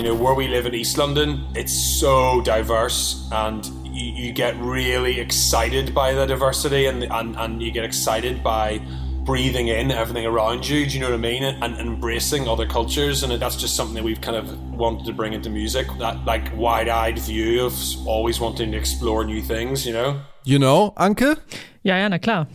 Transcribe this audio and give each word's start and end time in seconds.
You 0.00 0.06
know, 0.06 0.14
where 0.14 0.32
we 0.32 0.48
live 0.48 0.64
in 0.64 0.74
East 0.74 0.96
London, 0.96 1.46
it's 1.54 1.74
so 1.74 2.40
diverse 2.40 3.28
and 3.32 3.66
you, 3.84 4.28
you 4.28 4.32
get 4.32 4.56
really 4.56 5.20
excited 5.20 5.94
by 5.94 6.14
the 6.14 6.24
diversity 6.24 6.86
and, 6.86 7.04
and, 7.04 7.36
and 7.36 7.62
you 7.62 7.70
get 7.70 7.84
excited 7.84 8.42
by 8.42 8.80
breathing 9.26 9.68
in 9.68 9.90
everything 9.90 10.24
around 10.24 10.66
you. 10.66 10.86
Do 10.86 10.94
you 10.94 11.00
know 11.00 11.10
what 11.10 11.16
I 11.16 11.18
mean? 11.18 11.42
And, 11.42 11.62
and 11.62 11.76
embracing 11.76 12.48
other 12.48 12.66
cultures, 12.66 13.22
and 13.22 13.30
that's 13.42 13.56
just 13.56 13.76
something 13.76 13.94
that 13.94 14.02
we've 14.02 14.22
kind 14.22 14.38
of 14.38 14.58
wanted 14.70 15.04
to 15.04 15.12
bring 15.12 15.34
into 15.34 15.50
music. 15.50 15.86
That 15.98 16.24
like 16.24 16.50
wide-eyed 16.56 17.18
view 17.18 17.66
of 17.66 17.74
always 18.06 18.40
wanting 18.40 18.72
to 18.72 18.78
explore 18.78 19.26
new 19.26 19.42
things. 19.42 19.84
You 19.84 19.92
know. 19.92 20.22
You 20.44 20.58
know, 20.58 20.94
Anke? 20.96 21.36
Ja, 21.82 21.96
ja, 21.96 22.08
na 22.08 22.16
klar. 22.16 22.46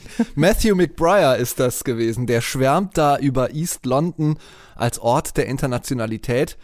Matthew 0.34 0.74
McBriar 0.74 1.36
ist 1.36 1.60
das 1.60 1.84
gewesen. 1.84 2.26
Der 2.26 2.40
schwärmt 2.40 2.96
da 2.96 3.18
über 3.18 3.54
East 3.54 3.86
London 3.86 4.38
als 4.74 4.98
Ort 4.98 5.36
der 5.36 5.46
Internationalität. 5.46 6.56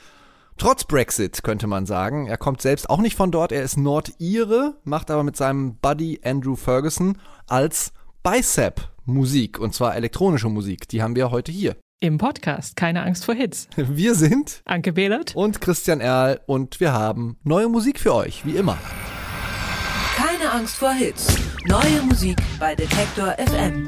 Trotz 0.57 0.85
Brexit 0.85 1.45
könnte 1.45 1.67
man 1.67 1.87
sagen. 1.87 2.27
Er 2.27 2.37
kommt 2.37 2.61
selbst 2.63 2.91
auch 2.91 2.99
nicht 2.99 3.17
von 3.17 3.31
dort. 3.31 3.53
Er 3.53 3.63
ist 3.63 3.77
Nordire, 3.77 4.75
macht 4.83 5.11
aber 5.11 5.23
mit 5.23 5.37
seinem 5.37 5.77
Buddy 5.77 6.21
Andrew 6.25 6.57
Ferguson 6.57 7.19
als 7.47 7.93
Bicep 8.23 8.89
Musik 9.05 9.59
und 9.59 9.73
zwar 9.73 9.95
elektronische 9.97 10.49
Musik. 10.49 10.89
Die 10.89 11.03
haben 11.03 11.17
wir 11.17 11.31
heute 11.31 11.53
hier. 11.53 11.77
Im 12.01 12.19
Podcast 12.19 12.77
Keine 12.77 13.03
Angst 13.03 13.25
vor 13.25 13.35
Hits. 13.35 13.69
Wir 13.77 14.15
sind 14.15 14.63
Anke 14.65 14.93
Behlert 14.93 15.35
und 15.35 15.61
Christian 15.61 16.01
Erl 16.01 16.41
und 16.47 16.79
wir 16.79 16.93
haben 16.93 17.39
neue 17.43 17.69
Musik 17.69 17.99
für 17.99 18.15
euch, 18.15 18.47
wie 18.47 18.57
immer. 18.57 18.79
Keine 20.19 20.51
Angst 20.51 20.79
vor 20.79 20.91
Hits. 20.91 21.29
Neue 21.67 22.03
Musik 22.03 22.37
bei 22.59 22.75
Detektor 22.75 23.37
FM. 23.39 23.87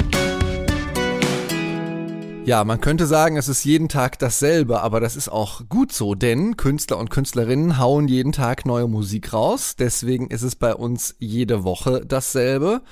Ja, 2.45 2.63
man 2.63 2.81
könnte 2.81 3.07
sagen, 3.07 3.37
es 3.37 3.49
ist 3.49 3.65
jeden 3.65 3.89
Tag 3.89 4.17
dasselbe, 4.21 4.81
aber 4.81 5.01
das 5.01 5.17
ist 5.17 5.29
auch 5.29 5.63
gut 5.69 5.91
so, 5.91 6.15
denn 6.15 6.57
Künstler 6.57 6.99
und 6.99 7.11
Künstlerinnen 7.11 7.79
hauen 7.79 8.07
jeden 8.07 8.31
Tag 8.31 8.65
neue 8.65 8.87
Musik 8.87 9.33
raus. 9.33 9.75
Deswegen 9.75 10.29
ist 10.29 10.43
es 10.43 10.55
bei 10.55 10.73
uns 10.73 11.17
jede 11.19 11.65
Woche 11.65 12.07
dasselbe. 12.07 12.83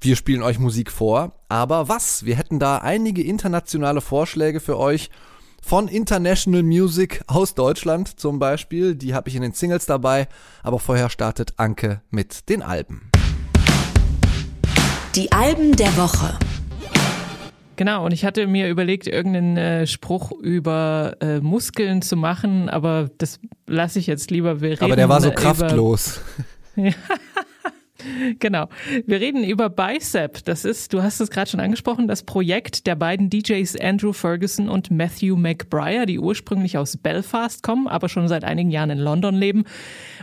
Wir 0.00 0.16
spielen 0.16 0.42
euch 0.42 0.58
Musik 0.58 0.90
vor, 0.90 1.34
aber 1.48 1.88
was? 1.88 2.24
Wir 2.24 2.34
hätten 2.34 2.58
da 2.58 2.78
einige 2.78 3.22
internationale 3.22 4.00
Vorschläge 4.00 4.58
für 4.58 4.78
euch. 4.78 5.10
Von 5.62 5.88
International 5.88 6.62
Music 6.62 7.22
aus 7.26 7.54
Deutschland 7.54 8.18
zum 8.18 8.38
Beispiel, 8.38 8.94
die 8.94 9.14
habe 9.14 9.28
ich 9.28 9.36
in 9.36 9.42
den 9.42 9.52
Singles 9.52 9.86
dabei, 9.86 10.28
aber 10.62 10.78
vorher 10.78 11.10
startet 11.10 11.54
Anke 11.56 12.00
mit 12.10 12.48
den 12.48 12.62
Alben. 12.62 13.10
Die 15.14 15.30
Alben 15.32 15.76
der 15.76 15.96
Woche. 15.96 16.38
Genau, 17.76 18.04
und 18.04 18.12
ich 18.12 18.24
hatte 18.24 18.46
mir 18.46 18.68
überlegt, 18.68 19.06
irgendeinen 19.06 19.56
äh, 19.56 19.86
Spruch 19.86 20.32
über 20.32 21.16
äh, 21.20 21.40
Muskeln 21.40 22.02
zu 22.02 22.16
machen, 22.16 22.68
aber 22.68 23.08
das 23.18 23.38
lasse 23.66 24.00
ich 24.00 24.06
jetzt 24.06 24.30
lieber. 24.30 24.60
Wir 24.60 24.82
aber 24.82 24.96
der 24.96 25.08
war 25.08 25.20
so 25.20 25.30
kraftlos. 25.30 26.20
ja. 26.76 26.92
Genau. 28.38 28.68
Wir 29.06 29.20
reden 29.20 29.42
über 29.42 29.68
Bicep. 29.68 30.44
Das 30.44 30.64
ist, 30.64 30.92
du 30.92 31.02
hast 31.02 31.20
es 31.20 31.30
gerade 31.30 31.50
schon 31.50 31.58
angesprochen, 31.58 32.06
das 32.06 32.22
Projekt 32.22 32.86
der 32.86 32.94
beiden 32.94 33.28
DJs 33.28 33.76
Andrew 33.80 34.12
Ferguson 34.12 34.68
und 34.68 34.90
Matthew 34.90 35.36
McBriar, 35.36 36.06
die 36.06 36.20
ursprünglich 36.20 36.78
aus 36.78 36.96
Belfast 36.96 37.62
kommen, 37.62 37.88
aber 37.88 38.08
schon 38.08 38.28
seit 38.28 38.44
einigen 38.44 38.70
Jahren 38.70 38.90
in 38.90 38.98
London 38.98 39.34
leben. 39.34 39.64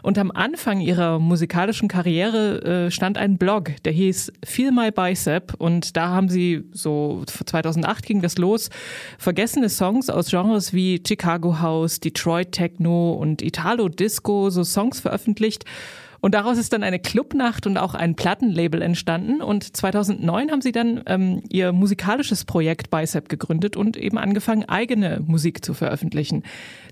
Und 0.04 0.18
am 0.18 0.32
Anfang 0.32 0.80
ihrer 0.80 1.20
musikalischen 1.20 1.90
Karriere 1.90 2.86
äh, 2.86 2.92
stand 2.92 3.18
ein 3.18 3.38
Blog, 3.38 3.72
der 3.84 3.92
hieß 3.92 4.32
Feel 4.46 4.72
My 4.72 4.92
Bicep. 4.92 5.54
Und 5.58 5.98
da 5.98 6.10
haben 6.10 6.30
sie 6.30 6.64
so 6.72 7.24
2008 7.26 8.06
ging 8.06 8.22
das 8.22 8.38
los, 8.38 8.70
vergessene 9.18 9.68
Songs 9.68 10.10
aus 10.10 10.30
Genres 10.30 10.74
wie 10.74 11.02
Chicago 11.06 11.60
House, 11.60 12.00
Detroit 12.00 12.54
Techno 12.54 13.14
und 13.14 13.42
Italo 13.42 13.90
Disco, 13.90 14.50
so 14.50 14.64
Songs 14.64 15.02
veröffentlicht. 15.02 15.66
Und 16.26 16.34
daraus 16.34 16.58
ist 16.58 16.74
dann 16.74 16.82
eine 16.82 16.98
Clubnacht 16.98 17.68
und 17.68 17.78
auch 17.78 17.94
ein 17.94 18.16
Plattenlabel 18.16 18.82
entstanden. 18.82 19.44
Und 19.44 19.78
2009 19.78 20.50
haben 20.50 20.62
sie 20.62 20.72
dann 20.72 21.04
ähm, 21.06 21.44
ihr 21.50 21.72
musikalisches 21.72 22.46
Projekt 22.46 22.90
Bicep 22.90 23.30
gegründet 23.30 23.78
und 23.78 23.96
eben 23.96 24.18
angefangen, 24.18 24.68
eigene 24.68 25.22
Musik 25.24 25.64
zu 25.64 25.76
veröffentlichen. 25.76 26.42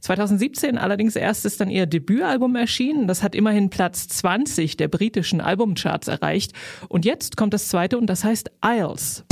2017 0.02 0.78
allerdings 0.78 1.16
erst 1.16 1.48
ist 1.48 1.60
dann 1.62 1.72
ihr 1.72 1.88
Debütalbum 1.88 2.56
erschienen. 2.56 3.08
Das 3.08 3.24
hat 3.24 3.34
immerhin 3.34 3.72
Platz 3.72 4.08
20 4.08 4.78
der 4.78 4.88
britischen 4.88 5.42
Albumcharts 5.42 6.10
erreicht. 6.10 6.54
Und 6.88 7.04
jetzt 7.04 7.36
kommt 7.36 7.56
das 7.56 7.70
zweite 7.70 7.98
und 7.98 8.06
das 8.06 8.24
heißt 8.24 8.52
Isles. 8.64 9.26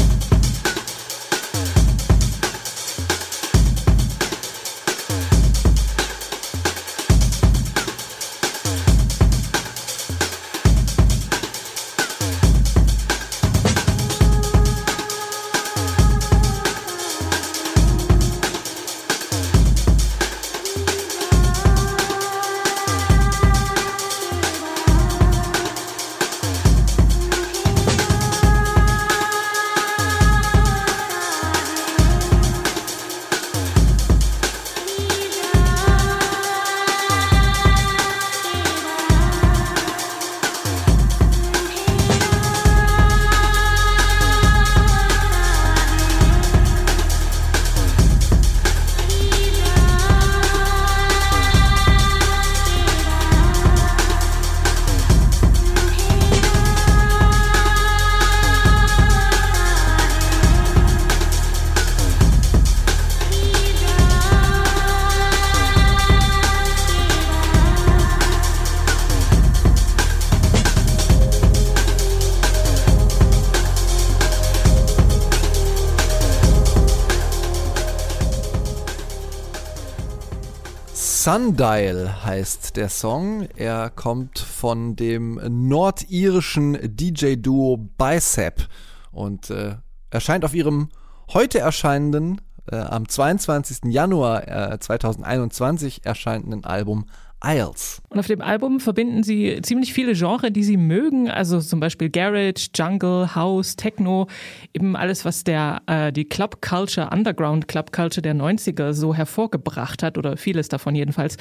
Sundial 81.32 82.26
heißt 82.26 82.76
der 82.76 82.90
Song. 82.90 83.48
Er 83.56 83.90
kommt 83.90 84.38
von 84.38 84.98
dem 84.98 85.40
nordirischen 85.70 86.78
DJ-Duo 86.82 87.78
Bicep 87.78 88.68
und 89.14 89.50
äh, 89.50 89.78
erscheint 90.10 90.44
auf 90.44 90.54
ihrem 90.54 90.90
heute 91.32 91.60
erscheinenden, 91.60 92.42
äh, 92.70 92.76
am 92.76 93.08
22. 93.08 93.94
Januar 93.94 94.46
äh, 94.74 94.78
2021 94.78 96.06
erscheinenden 96.06 96.66
Album 96.66 97.06
Isles. 97.44 98.02
Und 98.10 98.20
auf 98.20 98.28
dem 98.28 98.42
Album 98.42 98.80
verbinden 98.80 99.24
sie 99.24 99.60
ziemlich 99.64 99.94
viele 99.94 100.14
Genres, 100.14 100.52
die 100.54 100.64
sie 100.64 100.78
mögen, 100.78 101.30
also 101.30 101.60
zum 101.60 101.80
Beispiel 101.80 102.10
Garage, 102.10 102.70
Jungle, 102.76 103.34
House, 103.34 103.76
Techno, 103.76 104.28
eben 104.74 104.96
alles, 104.96 105.26
was 105.26 105.44
der 105.44 105.82
äh, 105.88 106.12
die 106.12 106.26
Club 106.26 106.62
Culture, 106.62 107.10
Underground 107.12 107.68
Club 107.68 107.92
Culture 107.92 108.22
der 108.22 108.36
90er 108.36 108.94
so 108.94 109.16
hervorgebracht 109.16 110.04
hat 110.04 110.18
oder 110.20 110.38
vieles 110.38 110.70
davon 110.70 110.94
jedenfalls. 110.94 111.38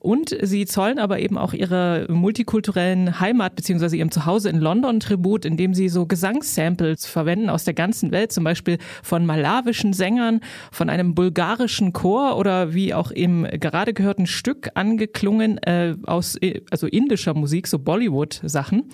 Und 0.00 0.36
sie 0.42 0.66
zollen 0.66 0.98
aber 0.98 1.20
eben 1.20 1.38
auch 1.38 1.52
ihre 1.52 2.06
multikulturellen 2.08 3.20
Heimat 3.20 3.54
beziehungsweise 3.54 3.96
ihrem 3.96 4.10
Zuhause 4.10 4.48
in 4.48 4.58
London 4.58 4.98
Tribut, 4.98 5.44
indem 5.44 5.72
sie 5.72 5.88
so 5.88 6.06
Gesangssamples 6.06 7.06
verwenden 7.06 7.48
aus 7.48 7.64
der 7.64 7.74
ganzen 7.74 8.10
Welt, 8.10 8.32
zum 8.32 8.42
Beispiel 8.42 8.78
von 9.02 9.24
malawischen 9.24 9.92
Sängern, 9.92 10.40
von 10.72 10.90
einem 10.90 11.14
bulgarischen 11.14 11.92
Chor 11.92 12.36
oder 12.38 12.74
wie 12.74 12.92
auch 12.92 13.12
im 13.12 13.46
gerade 13.60 13.94
gehörten 13.94 14.26
Stück 14.26 14.70
angeklungen 14.74 15.43
Verfilmungen 15.44 15.58
äh, 15.58 15.94
aus 16.06 16.36
äh, 16.40 16.60
also 16.70 16.86
indischer 16.86 17.34
Musik, 17.34 17.66
so 17.66 17.78
Bollywood-Sachen. 17.78 18.90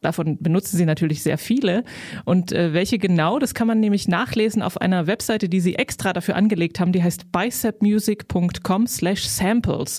Davon 0.00 0.38
benutzen 0.40 0.78
sie 0.78 0.86
natürlich 0.86 1.22
sehr 1.22 1.36
viele. 1.36 1.84
Und 2.24 2.52
äh, 2.52 2.72
welche 2.72 2.98
genau, 2.98 3.38
das 3.38 3.52
kann 3.52 3.66
man 3.66 3.80
nämlich 3.80 4.08
nachlesen 4.08 4.62
auf 4.62 4.80
einer 4.80 5.06
Webseite, 5.06 5.50
die 5.50 5.60
sie 5.60 5.74
extra 5.74 6.14
dafür 6.14 6.36
angelegt 6.36 6.80
haben. 6.80 6.92
Die 6.92 7.02
heißt 7.02 7.30
bicepmusic.com 7.32 8.86
slash 8.86 9.28
samples. 9.28 9.98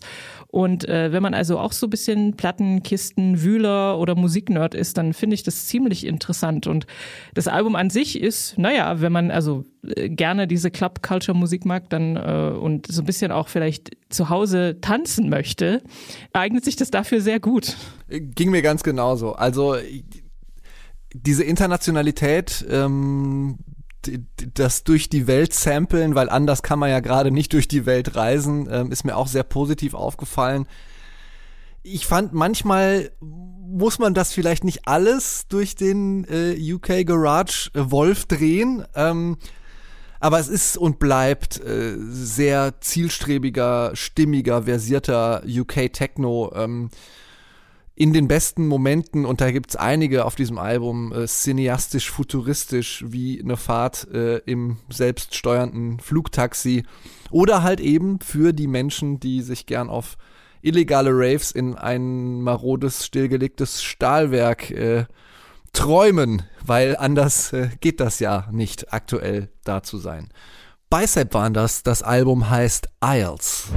Und 0.52 0.88
äh, 0.88 1.14
wenn 1.14 1.24
man 1.24 1.34
also 1.34 1.58
auch 1.58 1.72
so 1.72 1.88
ein 1.88 1.90
bisschen 1.90 2.36
Plattenkisten, 2.36 3.42
Wühler 3.42 3.98
oder 3.98 4.16
Musiknerd 4.16 4.76
ist, 4.76 4.98
dann 4.98 5.14
finde 5.14 5.36
ich 5.36 5.44
das 5.44 5.68
ziemlich 5.68 6.06
interessant. 6.06 6.68
Und 6.68 6.86
das 7.34 7.48
Album 7.48 7.78
an 7.78 7.90
sich 7.90 8.20
ist, 8.20 8.58
naja, 8.58 9.00
wenn 9.00 9.14
man, 9.14 9.32
also 9.32 9.64
äh, 9.96 10.10
gerne 10.10 10.48
diese 10.48 10.70
Club 10.70 11.02
Culture 11.02 11.38
Musik 11.38 11.64
mag, 11.64 11.90
dann 11.90 12.18
äh, 12.18 12.52
und 12.58 12.88
so 12.88 13.02
ein 13.02 13.06
bisschen 13.06 13.32
auch 13.32 13.48
vielleicht 13.48 13.92
zu 14.10 14.28
Hause 14.28 14.78
tanzen 14.82 15.30
möchte, 15.30 15.82
eignet 16.34 16.66
sich 16.66 16.76
das 16.76 16.92
dafür 16.92 17.22
sehr 17.22 17.40
gut. 17.40 17.78
Ging 18.10 18.52
mir 18.52 18.62
ganz 18.62 18.84
genauso. 18.84 19.34
Also 19.34 19.78
diese 21.14 21.46
Internationalität, 21.46 22.66
ähm, 22.70 23.58
das 24.54 24.84
durch 24.84 25.10
die 25.10 25.28
Welt 25.28 25.54
samplen, 25.54 26.16
weil 26.16 26.30
anders 26.30 26.64
kann 26.64 26.80
man 26.80 26.90
ja 26.90 27.00
gerade 27.00 27.32
nicht 27.32 27.54
durch 27.54 27.68
die 27.68 27.86
Welt 27.86 28.16
reisen, 28.16 28.68
ähm, 28.72 28.92
ist 28.92 29.04
mir 29.04 29.16
auch 29.16 29.28
sehr 29.28 29.44
positiv 29.44 29.94
aufgefallen. 29.94 30.68
Ich 31.84 32.06
fand 32.06 32.34
manchmal 32.34 33.12
muss 33.20 34.00
man 34.00 34.14
das 34.14 34.34
vielleicht 34.34 34.64
nicht 34.64 34.88
alles 34.88 35.48
durch 35.48 35.76
den 35.76 36.26
äh, 36.26 36.74
UK 36.74 37.06
Garage 37.06 37.72
äh, 37.74 37.90
Wolf 37.90 38.26
drehen. 38.26 38.86
Ähm, 38.96 39.38
aber 40.20 40.40
es 40.40 40.50
ist 40.50 40.78
und 40.78 41.00
bleibt 41.00 41.60
äh, 41.60 41.96
sehr 41.98 42.80
zielstrebiger, 42.80 43.92
stimmiger, 43.96 44.64
versierter 44.64 45.42
UK 45.48 45.92
Techno. 45.92 46.52
Ähm, 46.54 46.90
in 48.02 48.14
den 48.14 48.28
besten 48.28 48.66
Momenten, 48.66 49.26
und 49.26 49.42
da 49.42 49.52
gibt's 49.52 49.76
einige 49.76 50.26
auf 50.26 50.34
diesem 50.34 50.58
Album, 50.58 51.14
äh, 51.14 51.28
cineastisch, 51.28 52.10
futuristisch, 52.10 53.06
wie 53.08 53.40
eine 53.40 53.58
Fahrt 53.58 54.08
äh, 54.12 54.38
im 54.38 54.78
selbststeuernden 54.90 56.00
Flugtaxi. 56.00 56.84
Oder 57.30 57.62
halt 57.62 57.80
eben 57.80 58.20
für 58.20 58.54
die 58.54 58.66
Menschen, 58.66 59.20
die 59.20 59.42
sich 59.42 59.68
gern 59.68 59.88
auf 59.88 60.18
illegale 60.64 61.12
Raves 61.14 61.52
in 61.52 61.76
ein 61.76 62.42
marodes, 62.42 63.06
stillgelegtes 63.06 63.84
Stahlwerk 63.84 64.72
äh, 64.72 65.06
träumen, 65.72 66.42
weil 66.66 66.98
anders 66.98 67.54
äh, 67.54 67.70
geht 67.82 68.00
das 68.00 68.20
ja 68.20 68.48
nicht 68.52 68.92
aktuell 68.92 69.50
da 69.64 69.84
zu 69.84 70.00
sein. 70.00 70.30
Bicep 70.92 71.34
waren 71.34 71.54
das, 71.54 71.84
das 71.84 72.04
Album 72.04 72.50
heißt 72.50 72.90
Isles. 73.02 73.70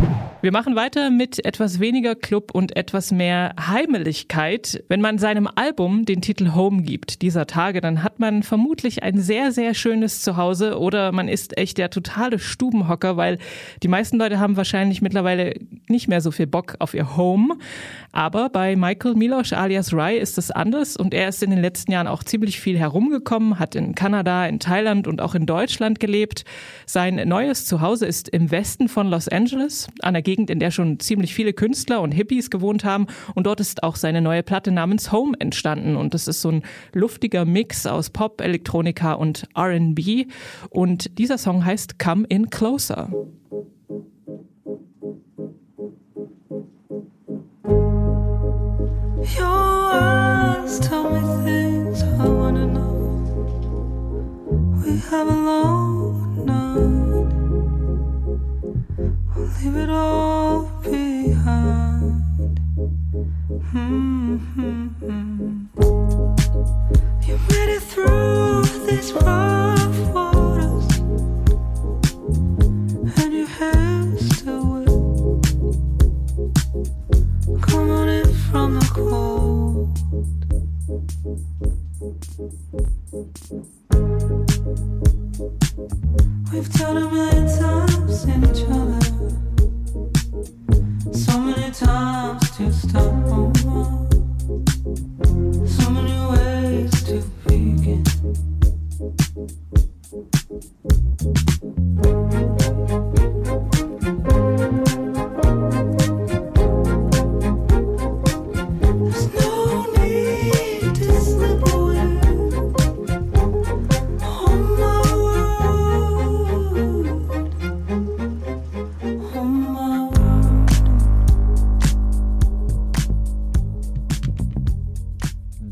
Wir 0.42 0.50
machen 0.50 0.74
weiter 0.74 1.10
mit 1.10 1.42
etwas 1.44 1.78
weniger 1.78 2.16
Club 2.16 2.50
und 2.52 2.76
etwas 2.76 3.12
mehr 3.12 3.54
Heimeligkeit. 3.68 4.82
Wenn 4.88 5.00
man 5.00 5.18
seinem 5.18 5.48
Album 5.54 6.06
den 6.06 6.20
Titel 6.22 6.54
Home 6.54 6.82
gibt 6.82 7.22
dieser 7.22 7.46
Tage, 7.46 7.80
dann 7.80 8.02
hat 8.02 8.18
man 8.18 8.42
vermutlich 8.42 9.04
ein 9.04 9.20
sehr, 9.20 9.52
sehr 9.52 9.74
schönes 9.74 10.22
Zuhause 10.22 10.76
oder 10.78 11.12
man 11.12 11.28
ist 11.28 11.56
echt 11.56 11.78
der 11.78 11.88
totale 11.88 12.40
Stubenhocker, 12.40 13.16
weil 13.16 13.38
die 13.84 13.88
meisten 13.88 14.18
Leute 14.18 14.40
haben 14.40 14.56
wahrscheinlich 14.56 15.00
mittlerweile 15.00 15.54
nicht 15.88 16.08
mehr 16.08 16.20
so 16.20 16.32
viel 16.32 16.48
Bock 16.48 16.74
auf 16.80 16.94
ihr 16.94 17.16
Home. 17.16 17.54
Aber 18.10 18.48
bei 18.48 18.76
Michael 18.76 19.14
Milosch 19.14 19.52
alias 19.52 19.94
Rai 19.94 20.16
ist 20.16 20.36
das 20.36 20.50
anders 20.50 20.96
und 20.96 21.14
er 21.14 21.28
ist 21.28 21.42
in 21.42 21.50
den 21.50 21.60
letzten 21.60 21.92
Jahren 21.92 22.06
auch 22.06 22.22
ziemlich 22.22 22.60
viel 22.60 22.78
herumgekommen, 22.78 23.58
hat 23.58 23.76
in 23.76 23.94
Kanada, 23.94 24.46
in 24.46 24.58
Thailand 24.58 25.06
und 25.06 25.22
auch 25.22 25.34
in 25.34 25.46
Deutschland 25.46 26.00
gelebt. 26.00 26.44
Sein 26.86 27.03
neues 27.10 27.64
Zuhause 27.64 28.06
ist 28.06 28.28
im 28.28 28.50
Westen 28.50 28.88
von 28.88 29.08
Los 29.08 29.28
Angeles, 29.28 29.88
an 30.02 30.14
der 30.14 30.22
Gegend, 30.22 30.50
in 30.50 30.58
der 30.58 30.70
schon 30.70 31.00
ziemlich 31.00 31.34
viele 31.34 31.52
Künstler 31.52 32.00
und 32.00 32.12
Hippies 32.12 32.50
gewohnt 32.50 32.84
haben. 32.84 33.06
Und 33.34 33.46
dort 33.46 33.60
ist 33.60 33.82
auch 33.82 33.96
seine 33.96 34.20
neue 34.20 34.42
Platte 34.42 34.70
namens 34.70 35.12
Home 35.12 35.34
entstanden. 35.38 35.96
Und 35.96 36.14
das 36.14 36.28
ist 36.28 36.40
so 36.40 36.50
ein 36.50 36.62
luftiger 36.92 37.44
Mix 37.44 37.86
aus 37.86 38.10
Pop, 38.10 38.40
Elektronika 38.40 39.14
und 39.14 39.48
RB. 39.56 40.26
Und 40.70 41.18
dieser 41.18 41.38
Song 41.38 41.64
heißt 41.64 41.98
Come 41.98 42.26
In 42.28 42.50
Closer. 42.50 43.10
Your 49.38 49.46
eyes 49.46 50.78
tell 50.80 51.10
me 51.10 51.44
things 51.44 52.02
I 52.02 52.28
wanna 52.28 52.66
know. 52.66 52.84
We 54.84 54.98
have 54.98 55.28
a 55.28 55.34
long 55.34 56.23
I'll 56.48 57.24
leave 59.62 59.76
it 59.76 59.90
all 59.90 60.62
behind. 60.82 62.22
Hmm. 63.72 64.13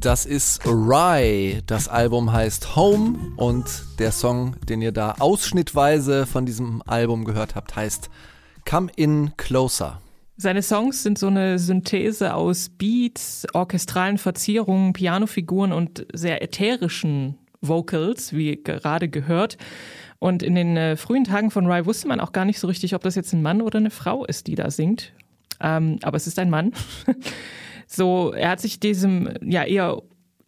Das 0.02 0.26
ist 0.26 0.66
Rye. 0.66 1.62
Das 1.64 1.86
Album 1.86 2.32
heißt 2.32 2.74
Home 2.74 3.16
und 3.36 3.64
der 4.00 4.10
Song, 4.10 4.56
den 4.68 4.82
ihr 4.82 4.90
da 4.90 5.14
ausschnittweise 5.20 6.26
von 6.26 6.44
diesem 6.44 6.82
Album 6.86 7.24
gehört 7.24 7.54
habt, 7.54 7.76
heißt 7.76 8.10
Come 8.68 8.90
In 8.96 9.30
Closer. 9.36 10.02
Seine 10.36 10.62
Songs 10.62 11.04
sind 11.04 11.18
so 11.18 11.28
eine 11.28 11.60
Synthese 11.60 12.34
aus 12.34 12.68
Beats, 12.68 13.46
orchestralen 13.52 14.18
Verzierungen, 14.18 14.92
Pianofiguren 14.92 15.72
und 15.72 16.04
sehr 16.12 16.42
ätherischen 16.42 17.38
Vocals, 17.60 18.32
wie 18.32 18.56
gerade 18.60 19.08
gehört. 19.08 19.56
Und 20.18 20.42
in 20.42 20.56
den 20.56 20.76
äh, 20.76 20.96
frühen 20.96 21.22
Tagen 21.22 21.52
von 21.52 21.68
Rye 21.68 21.86
wusste 21.86 22.08
man 22.08 22.18
auch 22.18 22.32
gar 22.32 22.44
nicht 22.44 22.58
so 22.58 22.66
richtig, 22.66 22.96
ob 22.96 23.02
das 23.02 23.14
jetzt 23.14 23.32
ein 23.34 23.42
Mann 23.42 23.62
oder 23.62 23.78
eine 23.78 23.90
Frau 23.90 24.24
ist, 24.24 24.48
die 24.48 24.56
da 24.56 24.68
singt. 24.72 25.12
Ähm, 25.60 26.00
aber 26.02 26.16
es 26.16 26.26
ist 26.26 26.40
ein 26.40 26.50
Mann. 26.50 26.72
So, 27.92 28.32
er 28.32 28.50
hat 28.50 28.60
sich 28.60 28.80
diesem 28.80 29.28
ja 29.42 29.64
eher 29.64 30.02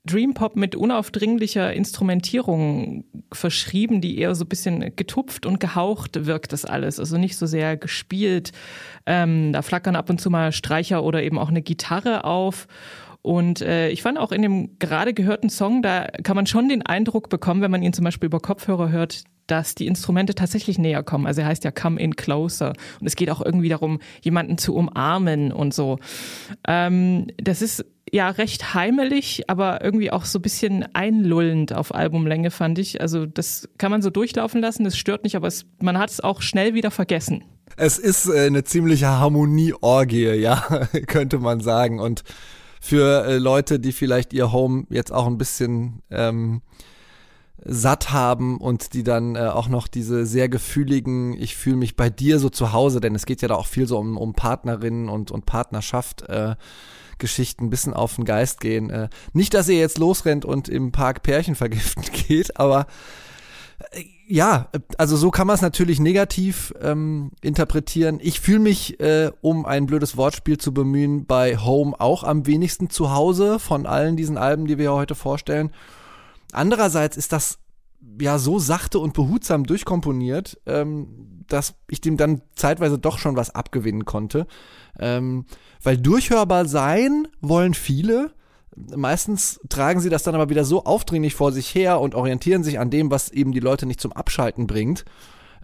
Dream 0.06 0.34
Pop 0.34 0.56
mit 0.56 0.76
unaufdringlicher 0.76 1.72
Instrumentierung 1.72 3.04
verschrieben, 3.32 4.00
die 4.02 4.18
eher 4.18 4.34
so 4.34 4.44
ein 4.44 4.48
bisschen 4.48 4.96
getupft 4.96 5.46
und 5.46 5.60
gehaucht 5.60 6.26
wirkt 6.26 6.52
das 6.52 6.66
alles. 6.66 6.98
Also 6.98 7.16
nicht 7.16 7.36
so 7.36 7.46
sehr 7.46 7.76
gespielt. 7.76 8.52
Ähm, 9.06 9.52
da 9.52 9.62
flackern 9.62 9.96
ab 9.96 10.10
und 10.10 10.20
zu 10.20 10.28
mal 10.30 10.52
Streicher 10.52 11.02
oder 11.02 11.22
eben 11.22 11.38
auch 11.38 11.48
eine 11.48 11.62
Gitarre 11.62 12.24
auf. 12.24 12.66
Und 13.22 13.62
äh, 13.62 13.88
ich 13.88 14.02
fand 14.02 14.18
auch 14.18 14.32
in 14.32 14.42
dem 14.42 14.78
gerade 14.78 15.14
gehörten 15.14 15.48
Song, 15.48 15.80
da 15.80 16.08
kann 16.22 16.36
man 16.36 16.46
schon 16.46 16.68
den 16.68 16.82
Eindruck 16.82 17.30
bekommen, 17.30 17.62
wenn 17.62 17.70
man 17.70 17.82
ihn 17.82 17.94
zum 17.94 18.04
Beispiel 18.04 18.26
über 18.26 18.40
Kopfhörer 18.40 18.90
hört, 18.90 19.24
dass 19.46 19.74
die 19.74 19.86
Instrumente 19.86 20.34
tatsächlich 20.34 20.78
näher 20.78 21.02
kommen. 21.02 21.26
Also 21.26 21.42
er 21.42 21.48
heißt 21.48 21.64
ja 21.64 21.70
Come 21.70 22.00
in 22.00 22.16
Closer. 22.16 22.72
Und 23.00 23.06
es 23.06 23.16
geht 23.16 23.30
auch 23.30 23.40
irgendwie 23.40 23.68
darum, 23.68 24.00
jemanden 24.22 24.58
zu 24.58 24.74
umarmen 24.74 25.52
und 25.52 25.74
so. 25.74 25.98
Ähm, 26.66 27.26
das 27.36 27.62
ist 27.62 27.84
ja 28.10 28.30
recht 28.30 28.74
heimelig, 28.74 29.44
aber 29.48 29.82
irgendwie 29.82 30.10
auch 30.10 30.24
so 30.24 30.38
ein 30.38 30.42
bisschen 30.42 30.84
einlullend 30.94 31.72
auf 31.72 31.94
Albumlänge, 31.94 32.50
fand 32.50 32.78
ich. 32.78 33.00
Also 33.00 33.26
das 33.26 33.68
kann 33.78 33.90
man 33.90 34.02
so 34.02 34.10
durchlaufen 34.10 34.60
lassen, 34.60 34.84
das 34.84 34.96
stört 34.96 35.24
nicht, 35.24 35.36
aber 35.36 35.48
es, 35.48 35.66
man 35.80 35.98
hat 35.98 36.10
es 36.10 36.20
auch 36.20 36.40
schnell 36.40 36.74
wieder 36.74 36.90
vergessen. 36.90 37.44
Es 37.76 37.98
ist 37.98 38.28
äh, 38.28 38.46
eine 38.46 38.64
ziemliche 38.64 39.08
Harmonieorgie, 39.08 40.34
ja, 40.34 40.56
könnte 41.06 41.38
man 41.38 41.60
sagen. 41.60 41.98
Und 41.98 42.22
für 42.80 43.24
äh, 43.24 43.38
Leute, 43.38 43.80
die 43.80 43.92
vielleicht 43.92 44.32
ihr 44.32 44.52
Home 44.52 44.84
jetzt 44.90 45.12
auch 45.12 45.26
ein 45.26 45.38
bisschen 45.38 46.02
ähm, 46.10 46.62
satt 47.64 48.12
haben 48.12 48.58
und 48.58 48.92
die 48.92 49.02
dann 49.02 49.36
äh, 49.36 49.40
auch 49.40 49.68
noch 49.68 49.88
diese 49.88 50.26
sehr 50.26 50.48
gefühligen, 50.48 51.32
ich 51.34 51.56
fühle 51.56 51.76
mich 51.76 51.96
bei 51.96 52.10
dir 52.10 52.38
so 52.38 52.50
zu 52.50 52.72
Hause, 52.72 53.00
denn 53.00 53.14
es 53.14 53.26
geht 53.26 53.42
ja 53.42 53.48
da 53.48 53.54
auch 53.54 53.66
viel 53.66 53.86
so 53.86 53.98
um, 53.98 54.16
um 54.18 54.34
Partnerinnen 54.34 55.08
und, 55.08 55.30
und 55.30 55.46
Partnerschaft. 55.46 56.28
Äh, 56.28 56.56
Geschichten 57.18 57.66
ein 57.66 57.70
bisschen 57.70 57.94
auf 57.94 58.16
den 58.16 58.24
Geist 58.24 58.60
gehen. 58.60 58.90
Äh, 58.90 59.08
nicht, 59.32 59.54
dass 59.54 59.68
ihr 59.68 59.78
jetzt 59.78 59.98
losrennt 59.98 60.44
und 60.44 60.68
im 60.68 60.92
Park 60.92 61.22
Pärchen 61.22 61.54
vergiften 61.54 62.02
geht, 62.28 62.58
aber 62.58 62.86
äh, 63.92 64.04
ja, 64.26 64.70
also 64.96 65.16
so 65.16 65.30
kann 65.30 65.46
man 65.46 65.54
es 65.54 65.60
natürlich 65.60 66.00
negativ 66.00 66.72
ähm, 66.80 67.30
interpretieren. 67.42 68.20
Ich 68.22 68.40
fühle 68.40 68.60
mich, 68.60 68.98
äh, 68.98 69.30
um 69.42 69.66
ein 69.66 69.86
blödes 69.86 70.16
Wortspiel 70.16 70.56
zu 70.56 70.72
bemühen, 70.72 71.26
bei 71.26 71.58
Home 71.58 71.94
auch 71.98 72.24
am 72.24 72.46
wenigsten 72.46 72.88
zu 72.88 73.12
Hause 73.12 73.58
von 73.58 73.86
allen 73.86 74.16
diesen 74.16 74.38
Alben, 74.38 74.66
die 74.66 74.78
wir 74.78 74.92
heute 74.92 75.14
vorstellen. 75.14 75.70
Andererseits 76.54 77.16
ist 77.16 77.32
das 77.32 77.58
ja 78.20 78.38
so 78.38 78.58
sachte 78.58 78.98
und 78.98 79.14
behutsam 79.14 79.64
durchkomponiert, 79.64 80.60
ähm, 80.66 81.44
dass 81.46 81.74
ich 81.88 82.00
dem 82.00 82.16
dann 82.16 82.42
zeitweise 82.54 82.98
doch 82.98 83.18
schon 83.18 83.36
was 83.36 83.50
abgewinnen 83.50 84.04
konnte. 84.04 84.46
Ähm, 84.98 85.46
weil 85.82 85.96
durchhörbar 85.96 86.66
sein 86.66 87.28
wollen 87.40 87.74
viele. 87.74 88.32
Meistens 88.76 89.60
tragen 89.68 90.00
sie 90.00 90.10
das 90.10 90.22
dann 90.22 90.34
aber 90.34 90.48
wieder 90.48 90.64
so 90.64 90.84
aufdringlich 90.84 91.34
vor 91.34 91.52
sich 91.52 91.74
her 91.74 92.00
und 92.00 92.14
orientieren 92.14 92.64
sich 92.64 92.78
an 92.78 92.90
dem, 92.90 93.10
was 93.10 93.30
eben 93.30 93.52
die 93.52 93.60
Leute 93.60 93.86
nicht 93.86 94.00
zum 94.00 94.12
Abschalten 94.12 94.66
bringt. 94.66 95.04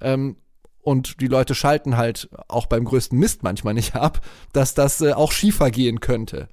Ähm, 0.00 0.36
und 0.82 1.20
die 1.20 1.26
Leute 1.26 1.54
schalten 1.54 1.96
halt 1.96 2.30
auch 2.48 2.66
beim 2.66 2.84
größten 2.84 3.18
Mist 3.18 3.42
manchmal 3.42 3.74
nicht 3.74 3.94
ab, 3.94 4.20
dass 4.52 4.74
das 4.74 5.00
äh, 5.00 5.12
auch 5.12 5.32
schiefer 5.32 5.70
gehen 5.70 6.00
könnte. 6.00 6.48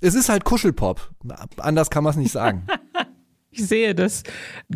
Es 0.00 0.14
ist 0.14 0.28
halt 0.28 0.44
Kuschelpop. 0.44 1.10
Anders 1.56 1.90
kann 1.90 2.04
man 2.04 2.12
es 2.12 2.16
nicht 2.16 2.32
sagen. 2.32 2.66
Ich 3.54 3.66
sehe 3.66 3.94
das 3.94 4.22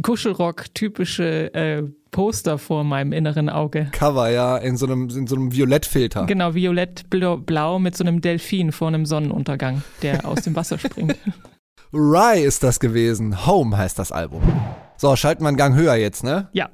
Kuschelrock-typische 0.02 1.54
äh, 1.54 1.83
Poster 2.11 2.59
vor 2.59 2.85
meinem 2.85 3.12
inneren 3.12 3.49
Auge. 3.49 3.88
Cover, 3.90 4.28
ja, 4.28 4.59
in 4.59 4.76
so 4.76 4.85
einem, 4.85 5.09
in 5.09 5.26
so 5.26 5.35
einem 5.35 5.52
Violettfilter. 5.52 6.26
Genau, 6.26 6.54
violett-blau 6.54 7.78
mit 7.78 7.97
so 7.97 8.04
einem 8.04 8.21
Delfin 8.21 8.73
vor 8.73 8.88
einem 8.88 9.06
Sonnenuntergang, 9.06 9.83
der 10.02 10.28
aus 10.28 10.42
dem 10.42 10.54
Wasser 10.56 10.78
springt. 10.78 11.16
Rye 11.95 12.42
ist 12.42 12.62
das 12.62 12.78
gewesen. 12.78 13.47
Home 13.47 13.78
heißt 13.78 13.99
das 13.99 14.12
Album. 14.12 14.42
So, 14.99 15.16
schalten 15.16 15.42
wir 15.45 15.49
einen 15.49 15.56
Gang 15.56 15.75
höher 15.75 15.95
jetzt, 15.95 16.23
ne? 16.23 16.49
Ja. 16.52 16.68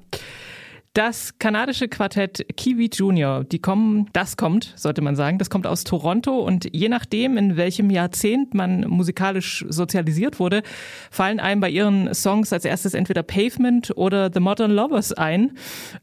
Das 0.94 1.38
kanadische 1.38 1.88
Quartett 1.88 2.44
Kiwi 2.54 2.90
Junior, 2.92 3.44
die 3.44 3.60
kommen, 3.60 4.10
das 4.12 4.36
kommt, 4.36 4.74
sollte 4.76 5.00
man 5.00 5.16
sagen, 5.16 5.38
das 5.38 5.48
kommt 5.48 5.66
aus 5.66 5.84
Toronto 5.84 6.40
und 6.40 6.68
je 6.70 6.90
nachdem, 6.90 7.38
in 7.38 7.56
welchem 7.56 7.88
Jahrzehnt 7.88 8.52
man 8.52 8.82
musikalisch 8.86 9.64
sozialisiert 9.70 10.38
wurde, 10.38 10.62
fallen 11.10 11.40
einem 11.40 11.62
bei 11.62 11.70
ihren 11.70 12.12
Songs 12.12 12.52
als 12.52 12.66
erstes 12.66 12.92
entweder 12.92 13.22
Pavement 13.22 13.96
oder 13.96 14.30
The 14.30 14.40
Modern 14.40 14.70
Lovers 14.70 15.14
ein. 15.14 15.52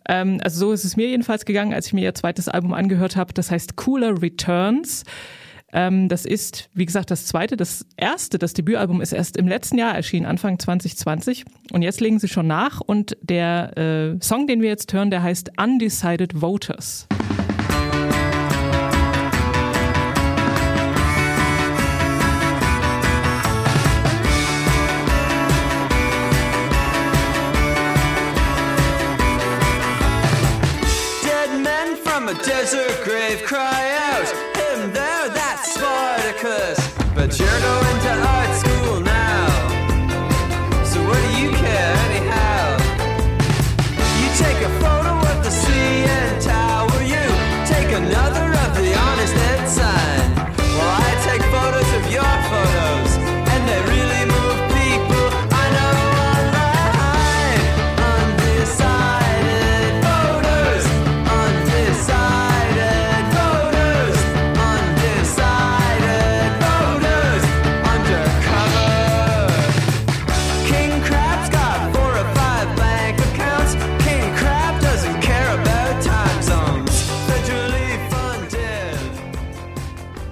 Ähm, 0.08 0.40
also 0.44 0.58
so 0.58 0.72
ist 0.72 0.86
es 0.86 0.98
mir 0.98 1.08
jedenfalls 1.08 1.46
gegangen, 1.46 1.72
als 1.72 1.86
ich 1.86 1.94
mir 1.94 2.06
ihr 2.06 2.16
zweites 2.16 2.50
Album 2.50 2.74
angehört 2.74 3.16
habe. 3.16 3.32
Das 3.36 3.52
heißt 3.52 3.76
Cooler 3.76 4.20
Returns. 4.20 5.04
Ähm, 5.74 6.10
das 6.10 6.26
ist, 6.26 6.70
wie 6.74 6.86
gesagt, 6.86 7.12
das 7.12 7.26
zweite. 7.26 7.58
Das 7.58 7.86
erste, 7.98 8.40
das 8.40 8.54
Debütalbum 8.54 9.02
ist 9.02 9.12
erst 9.12 9.38
im 9.38 9.48
letzten 9.48 9.78
Jahr 9.78 9.96
erschienen, 9.96 10.26
Anfang 10.26 10.60
2020. 10.60 11.46
Und 11.72 11.82
jetzt 11.82 12.02
legen 12.02 12.20
sie 12.20 12.28
schon 12.28 12.48
nach. 12.48 12.82
Und 12.82 13.18
der 13.22 13.78
äh, 13.78 14.24
Song, 14.24 14.48
den 14.48 14.62
wir 14.62 14.70
jetzt 14.70 14.92
hören, 14.94 15.12
der 15.12 15.24
heißt 15.24 15.52
Undecided 15.62 16.42
Voters. 16.42 17.08
Desert 32.46 33.04
grave 33.04 33.42
cry 33.44 33.79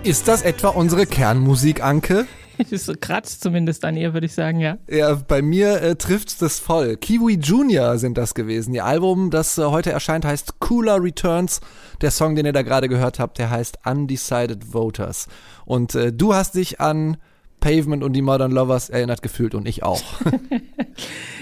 Ist 0.08 0.30
das 0.30 0.42
etwa 0.42 0.70
unsere 0.70 1.06
Kernmusik, 1.06 1.84
Anke? 1.84 2.28
Das 2.72 2.90
kratzt 3.02 3.44
zumindest 3.44 3.86
an 3.86 3.98
ihr, 3.98 4.14
würde 4.14 4.26
ich 4.26 4.34
sagen, 4.34 4.60
ja. 4.60 4.78
Ja, 4.90 5.14
bei 5.14 5.44
mir 5.44 5.80
äh, 5.82 5.96
trifft's 5.96 6.38
das 6.38 6.58
voll. 6.60 6.96
Kiwi 6.96 7.36
Junior 7.36 8.00
sind 8.00 8.18
das 8.18 8.34
gewesen. 8.34 8.74
Ihr 8.74 8.86
Album, 8.86 9.30
das 9.30 9.60
äh, 9.60 9.66
heute 9.66 9.92
erscheint, 9.92 10.26
heißt 10.26 10.60
Cooler 10.60 11.04
Returns. 11.04 11.60
Der 12.02 12.10
Song, 12.10 12.36
den 12.36 12.48
ihr 12.48 12.54
da 12.54 12.64
gerade 12.64 12.88
gehört 12.88 13.20
habt, 13.20 13.38
der 13.38 13.52
heißt 13.52 13.80
Undecided 13.86 14.74
Voters. 14.74 15.28
Und 15.66 15.94
äh, 15.94 16.14
du 16.14 16.34
hast 16.34 16.56
dich 16.56 16.80
an 16.80 17.18
Pavement 17.60 18.04
und 18.04 18.14
die 18.14 18.22
Modern 18.22 18.52
Lovers 18.52 18.90
erinnert 18.90 19.22
gefühlt 19.22 19.54
und 19.54 19.68
ich 19.68 19.84
auch. 19.84 20.02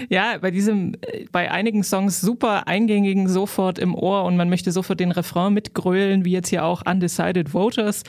Ja, 0.08 0.36
bei 0.38 0.50
diesem, 0.50 0.94
äh, 1.00 1.24
bei 1.32 1.50
einigen 1.50 1.82
Songs 1.82 2.20
super 2.20 2.68
eingängigen 2.68 3.28
sofort 3.28 3.78
im 3.78 3.94
Ohr 3.94 4.24
und 4.24 4.36
man 4.36 4.48
möchte 4.48 4.70
sofort 4.72 5.00
den 5.00 5.10
Refrain 5.10 5.54
mitgrölen, 5.54 6.24
wie 6.24 6.32
jetzt 6.32 6.48
hier 6.48 6.64
auch 6.64 6.82
Undecided 6.86 7.54
Voters. 7.54 8.02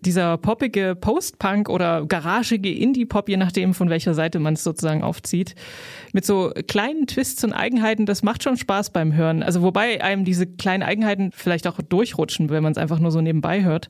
Dieser 0.00 0.36
poppige 0.38 0.94
Post-Punk 0.94 1.68
oder 1.68 2.04
garagige 2.06 2.72
Indie-Pop, 2.72 3.28
je 3.28 3.36
nachdem 3.36 3.74
von 3.74 3.90
welcher 3.90 4.14
Seite 4.14 4.38
man 4.38 4.54
es 4.54 4.64
sozusagen 4.64 5.02
aufzieht, 5.02 5.54
mit 6.12 6.24
so 6.24 6.52
kleinen 6.68 7.06
Twists 7.06 7.42
und 7.44 7.52
Eigenheiten, 7.52 8.06
das 8.06 8.22
macht 8.22 8.42
schon 8.42 8.56
Spaß 8.56 8.90
beim 8.90 9.14
Hören. 9.14 9.42
Also 9.42 9.62
wobei 9.62 10.02
einem 10.02 10.24
diese 10.24 10.46
kleinen 10.46 10.82
Eigenheiten 10.82 11.30
vielleicht 11.32 11.66
auch 11.66 11.80
durchrutschen, 11.80 12.50
wenn 12.50 12.62
man 12.62 12.72
es 12.72 12.78
einfach 12.78 12.98
nur 12.98 13.10
so 13.10 13.20
nebenbei 13.20 13.64
hört. 13.64 13.88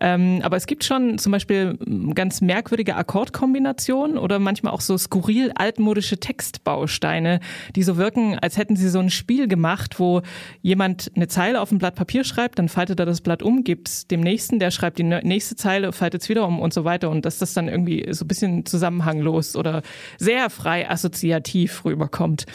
Ähm, 0.00 0.40
aber 0.42 0.56
es 0.56 0.66
gibt 0.66 0.84
schon 0.84 1.18
zum 1.18 1.32
Beispiel 1.32 1.76
mm, 1.84 2.12
ganz 2.12 2.40
merkwürdige 2.40 2.94
Akkordkombinationen 2.94 4.16
oder 4.16 4.38
manchmal 4.38 4.72
auch 4.72 4.80
so 4.80 4.96
skurril 4.96 5.50
altmodische 5.56 6.18
Textbausteine, 6.18 7.40
die 7.74 7.82
so 7.82 7.96
wirken, 7.96 8.38
als 8.38 8.56
hätten 8.56 8.76
sie 8.76 8.88
so 8.88 9.00
ein 9.00 9.10
Spiel 9.10 9.48
gemacht, 9.48 9.98
wo 9.98 10.22
jemand 10.62 11.10
eine 11.16 11.26
Zeile 11.26 11.60
auf 11.60 11.72
ein 11.72 11.78
Blatt 11.78 11.96
Papier 11.96 12.22
schreibt, 12.22 12.58
dann 12.60 12.68
faltet 12.68 13.00
er 13.00 13.06
das 13.06 13.20
Blatt 13.20 13.42
um, 13.42 13.64
gibt 13.64 13.88
es 13.88 14.06
dem 14.06 14.20
nächsten, 14.20 14.60
der 14.60 14.70
schreibt 14.70 14.98
die 14.98 15.02
nächste 15.02 15.37
Zeile, 15.40 15.92
faltet 15.92 16.22
es 16.22 16.28
wieder 16.28 16.46
um 16.46 16.60
und 16.60 16.72
so 16.72 16.84
weiter 16.84 17.10
und 17.10 17.24
dass 17.24 17.38
das 17.38 17.54
dann 17.54 17.68
irgendwie 17.68 18.06
so 18.10 18.24
ein 18.24 18.28
bisschen 18.28 18.66
zusammenhanglos 18.66 19.56
oder 19.56 19.82
sehr 20.18 20.50
frei 20.50 20.88
assoziativ 20.88 21.84
rüberkommt. 21.84 22.46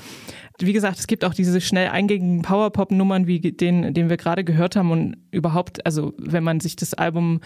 Wie 0.59 0.73
gesagt, 0.73 0.99
es 0.99 1.07
gibt 1.07 1.25
auch 1.25 1.33
diese 1.33 1.59
schnell 1.61 1.89
eingängigen 1.89 2.41
Powerpop-Nummern 2.41 3.27
wie 3.27 3.39
den, 3.39 3.93
den 3.93 4.09
wir 4.09 4.17
gerade 4.17 4.43
gehört 4.43 4.75
haben 4.75 4.91
und 4.91 5.17
überhaupt, 5.31 5.85
also 5.85 6.13
wenn 6.17 6.43
man 6.43 6.59
sich 6.59 6.75
das 6.75 6.93
Album 6.93 7.41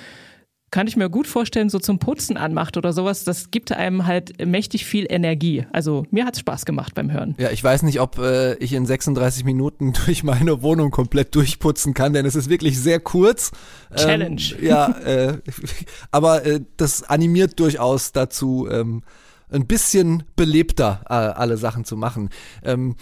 kann 0.70 0.86
ich 0.88 0.98
mir 0.98 1.10
gut 1.10 1.28
vorstellen, 1.28 1.70
so 1.70 1.80
zum 1.80 1.98
Putzen 1.98 2.36
anmacht 2.36 2.76
oder 2.76 2.92
sowas, 2.92 3.24
das 3.24 3.52
gibt 3.52 3.72
einem 3.72 4.06
halt 4.06 4.46
mächtig 4.46 4.86
viel 4.86 5.06
Energie. 5.10 5.66
Also 5.72 6.06
mir 6.12 6.26
hat's 6.26 6.40
Spaß 6.40 6.66
gemacht 6.66 6.94
beim 6.94 7.12
Hören. 7.12 7.36
Ja, 7.38 7.52
ich 7.52 7.64
weiß 7.64 7.84
nicht, 7.84 8.02
ob 8.02 8.18
äh, 8.18 8.56
ich 8.56 8.74
in 8.74 8.86
36 8.86 9.46
Minuten 9.46 9.94
durch 10.06 10.24
meine 10.24 10.62
Wohnung 10.62 10.92
komplett 10.92 11.36
durchputzen 11.36 11.94
kann, 11.94 12.12
denn 12.14 12.26
es 12.26 12.36
ist 12.36 12.50
wirklich 12.50 12.80
sehr 12.80 13.00
kurz. 13.00 13.52
Challenge. 13.96 14.42
Ähm, 14.60 14.66
ja, 14.66 14.90
äh, 15.00 15.38
aber 16.12 16.46
äh, 16.46 16.60
das 16.76 17.04
animiert 17.04 17.60
durchaus 17.60 18.12
dazu, 18.12 18.68
ähm, 18.70 19.04
ein 19.50 19.68
bisschen 19.68 20.24
belebter 20.36 21.02
äh, 21.10 21.14
alle 21.14 21.56
Sachen 21.56 21.86
zu 21.86 21.96
machen. 21.96 22.30
Ähm, 22.64 22.96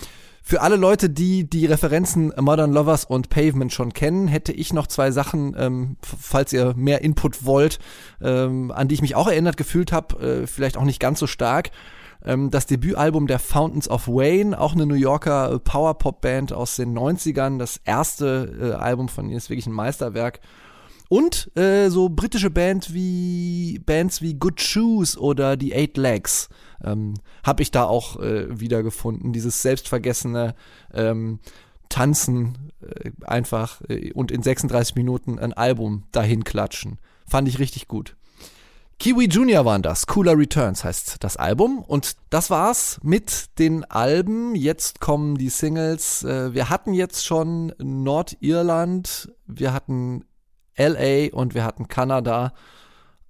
für 0.48 0.62
alle 0.62 0.76
Leute, 0.76 1.10
die 1.10 1.50
die 1.50 1.66
Referenzen 1.66 2.32
Modern 2.40 2.72
Lovers 2.72 3.04
und 3.04 3.30
Pavement 3.30 3.74
schon 3.74 3.94
kennen, 3.94 4.28
hätte 4.28 4.52
ich 4.52 4.74
noch 4.74 4.86
zwei 4.86 5.10
Sachen, 5.10 5.56
ähm, 5.58 5.98
falls 6.04 6.54
ihr 6.54 6.76
mehr 6.76 7.02
Input 7.02 7.46
wollt, 7.46 7.80
ähm, 8.22 8.70
an 8.70 8.88
die 8.88 8.94
ich 8.94 9.02
mich 9.02 9.16
auch 9.16 9.28
erinnert 9.28 9.58
gefühlt 9.58 9.92
habe, 9.92 10.44
äh, 10.44 10.48
vielleicht 10.48 10.78
auch 10.78 10.84
nicht 10.84 11.00
ganz 11.00 11.18
so 11.18 11.26
stark. 11.26 11.72
Ähm, 12.24 12.52
das 12.52 12.68
Debütalbum 12.68 13.26
der 13.26 13.40
Fountains 13.40 13.90
of 13.90 14.08
Wayne, 14.08 14.62
auch 14.62 14.74
eine 14.74 14.86
New 14.86 14.94
Yorker 14.94 15.58
Power-Pop-Band 15.58 16.54
aus 16.54 16.76
den 16.76 16.96
90ern. 16.96 17.58
Das 17.58 17.82
erste 17.84 18.56
äh, 18.62 18.72
Album 18.74 19.10
von 19.10 19.26
ihnen 19.26 19.38
ist 19.38 19.50
wirklich 19.50 19.66
ein 19.66 19.74
Meisterwerk. 19.74 20.42
Und 21.10 21.50
äh, 21.58 21.90
so 21.90 22.10
britische 22.10 22.52
Band 22.52 22.94
wie 22.94 23.82
Bands 23.84 24.22
wie 24.22 24.36
Good 24.36 24.62
Shoes 24.62 25.18
oder 25.18 25.58
die 25.58 25.74
Eight 25.74 25.98
Legs 25.98 26.50
ähm, 26.84 27.16
habe 27.44 27.62
ich 27.62 27.72
da 27.72 27.84
auch 27.86 28.20
äh, 28.20 28.60
wiedergefunden. 28.60 29.34
Dieses 29.34 29.62
selbstvergessene 29.62 30.56
ähm, 30.94 31.40
Tanzen 31.90 32.72
äh, 32.82 33.12
einfach 33.26 33.82
äh, 33.88 34.12
und 34.14 34.32
in 34.32 34.44
36 34.44 34.96
Minuten 34.96 35.40
ein 35.40 35.54
Album 35.54 36.04
dahin 36.12 36.44
klatschen. 36.44 37.00
Fand 37.28 37.48
ich 37.48 37.60
richtig 37.60 37.88
gut. 37.88 38.16
Kiwi 38.98 39.28
Junior 39.28 39.66
waren 39.66 39.82
das. 39.82 40.08
Cooler 40.08 40.38
Returns 40.38 40.84
heißt 40.84 41.18
das 41.20 41.36
Album. 41.38 41.80
Und 41.80 42.16
das 42.30 42.50
war's 42.50 43.00
mit 43.04 43.60
den 43.60 43.84
Alben. 43.84 44.56
Jetzt 44.56 45.02
kommen 45.02 45.38
die 45.38 45.50
Singles. 45.50 46.24
Äh, 46.24 46.54
wir 46.54 46.70
hatten 46.70 46.94
jetzt 46.94 47.26
schon 47.26 47.74
Nordirland, 47.78 49.32
wir 49.48 49.74
hatten 49.74 50.24
LA 50.78 51.34
und 51.34 51.54
wir 51.54 51.64
hatten 51.64 51.88
Kanada. 51.88 52.54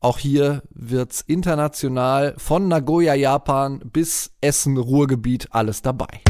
Auch 0.05 0.19
hier 0.19 0.61
wird's 0.69 1.21
international 1.21 2.35
von 2.37 2.67
Nagoya, 2.67 3.15
Japan 3.15 3.79
bis 3.91 4.29
Essen, 4.39 4.77
Ruhrgebiet 4.77 5.47
alles 5.49 5.81
dabei. 5.81 6.21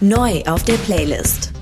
Neu 0.00 0.42
auf 0.46 0.62
der 0.62 0.76
Playlist. 0.86 1.52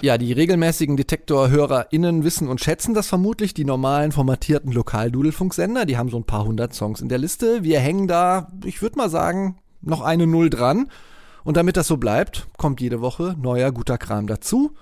Ja, 0.00 0.16
die 0.16 0.32
regelmäßigen 0.32 0.96
Detektor-HörerInnen 0.96 2.24
wissen 2.24 2.48
und 2.48 2.62
schätzen 2.62 2.94
das 2.94 3.06
vermutlich, 3.06 3.52
die 3.52 3.66
normalen 3.66 4.12
formatierten 4.12 4.72
Lokaldudelfunksender, 4.72 5.84
die 5.84 5.98
haben 5.98 6.08
so 6.08 6.16
ein 6.16 6.24
paar 6.24 6.46
hundert 6.46 6.72
Songs 6.72 7.02
in 7.02 7.10
der 7.10 7.18
Liste. 7.18 7.62
Wir 7.64 7.80
hängen 7.80 8.08
da, 8.08 8.50
ich 8.64 8.80
würde 8.80 8.96
mal 8.96 9.10
sagen, 9.10 9.58
noch 9.82 10.00
eine 10.00 10.26
Null 10.26 10.48
dran. 10.48 10.88
Und 11.42 11.58
damit 11.58 11.76
das 11.76 11.86
so 11.86 11.98
bleibt, 11.98 12.46
kommt 12.56 12.80
jede 12.80 13.02
Woche 13.02 13.36
neuer 13.38 13.72
guter 13.72 13.98
Kram 13.98 14.26
dazu. 14.26 14.72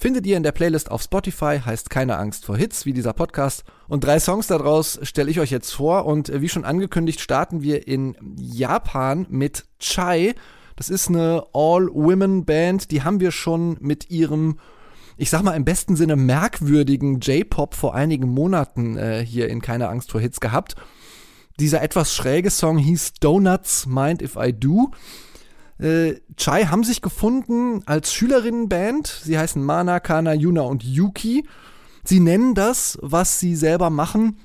Findet 0.00 0.26
ihr 0.26 0.38
in 0.38 0.42
der 0.42 0.52
Playlist 0.52 0.90
auf 0.90 1.02
Spotify, 1.02 1.60
heißt 1.62 1.90
keine 1.90 2.16
Angst 2.16 2.46
vor 2.46 2.56
Hits, 2.56 2.86
wie 2.86 2.94
dieser 2.94 3.12
Podcast. 3.12 3.64
Und 3.86 4.02
drei 4.02 4.18
Songs 4.18 4.46
daraus 4.46 4.98
stelle 5.02 5.30
ich 5.30 5.40
euch 5.40 5.50
jetzt 5.50 5.72
vor. 5.72 6.06
Und 6.06 6.30
äh, 6.30 6.40
wie 6.40 6.48
schon 6.48 6.64
angekündigt, 6.64 7.20
starten 7.20 7.60
wir 7.60 7.86
in 7.86 8.16
Japan 8.38 9.26
mit 9.28 9.66
Chai. 9.78 10.34
Das 10.74 10.88
ist 10.88 11.10
eine 11.10 11.44
All-Women-Band, 11.52 12.90
die 12.90 13.02
haben 13.02 13.20
wir 13.20 13.30
schon 13.30 13.76
mit 13.80 14.08
ihrem, 14.10 14.58
ich 15.18 15.28
sag 15.28 15.42
mal 15.42 15.52
im 15.52 15.66
besten 15.66 15.96
Sinne 15.96 16.16
merkwürdigen 16.16 17.20
J-Pop 17.20 17.74
vor 17.74 17.94
einigen 17.94 18.30
Monaten 18.30 18.96
äh, 18.96 19.22
hier 19.22 19.50
in 19.50 19.60
Keine 19.60 19.90
Angst 19.90 20.12
vor 20.12 20.22
Hits 20.22 20.40
gehabt. 20.40 20.76
Dieser 21.58 21.82
etwas 21.82 22.14
schräge 22.14 22.48
Song 22.48 22.78
hieß 22.78 23.12
Donuts 23.20 23.84
Mind 23.84 24.22
If 24.22 24.36
I 24.40 24.54
Do. 24.54 24.92
Äh, 25.80 26.20
Chai 26.36 26.64
haben 26.66 26.84
sich 26.84 27.00
gefunden 27.00 27.82
als 27.86 28.12
Schülerinnenband. 28.12 29.06
Sie 29.24 29.38
heißen 29.38 29.62
Mana, 29.62 30.00
Kana, 30.00 30.34
Yuna 30.34 30.62
und 30.62 30.82
Yuki. 30.82 31.46
Sie 32.04 32.20
nennen 32.20 32.54
das, 32.54 32.98
was 33.02 33.40
sie 33.40 33.56
selber 33.56 33.90
machen, 33.90 34.38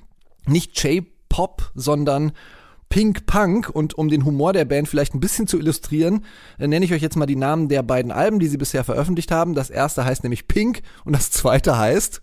nicht 0.45 0.81
J-Pop, 0.81 1.71
sondern 1.73 2.31
Pink 2.89 3.25
Punk. 3.25 3.69
Und 3.69 3.97
um 3.97 4.07
den 4.07 4.23
Humor 4.23 4.53
der 4.53 4.65
Band 4.65 4.87
vielleicht 4.87 5.13
ein 5.13 5.19
bisschen 5.19 5.47
zu 5.47 5.57
illustrieren, 5.57 6.23
äh, 6.57 6.67
nenne 6.67 6.85
ich 6.85 6.93
euch 6.93 7.01
jetzt 7.01 7.17
mal 7.17 7.25
die 7.25 7.35
Namen 7.35 7.67
der 7.67 7.83
beiden 7.83 8.11
Alben, 8.11 8.39
die 8.39 8.47
sie 8.47 8.57
bisher 8.57 8.83
veröffentlicht 8.83 9.31
haben. 9.31 9.55
Das 9.55 9.69
erste 9.69 10.05
heißt 10.05 10.23
nämlich 10.23 10.47
Pink 10.47 10.81
und 11.03 11.13
das 11.13 11.31
zweite 11.31 11.77
heißt 11.77 12.21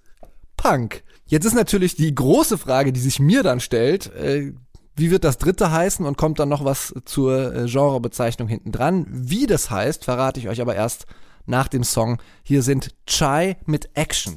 Punk. 0.56 1.02
Jetzt 1.26 1.44
ist 1.44 1.54
natürlich 1.54 1.96
die 1.96 2.14
große 2.14 2.58
Frage, 2.58 2.92
die 2.92 3.00
sich 3.00 3.18
mir 3.18 3.42
dann 3.42 3.60
stellt, 3.60 4.12
äh, 4.14 4.52
wie 4.94 5.10
wird 5.10 5.24
das 5.24 5.38
dritte 5.38 5.70
heißen 5.70 6.04
und 6.04 6.16
kommt 6.18 6.38
dann 6.38 6.48
noch 6.48 6.64
was 6.64 6.94
zur 7.04 7.54
äh, 7.54 7.66
Genrebezeichnung 7.66 8.48
hinten 8.48 8.72
dran? 8.72 9.06
Wie 9.08 9.46
das 9.46 9.70
heißt, 9.70 10.04
verrate 10.04 10.38
ich 10.40 10.48
euch 10.48 10.60
aber 10.60 10.74
erst 10.74 11.06
nach 11.46 11.68
dem 11.68 11.84
Song. 11.84 12.20
Hier 12.42 12.62
sind 12.62 12.94
Chai 13.06 13.56
mit 13.64 13.90
Action. 13.94 14.36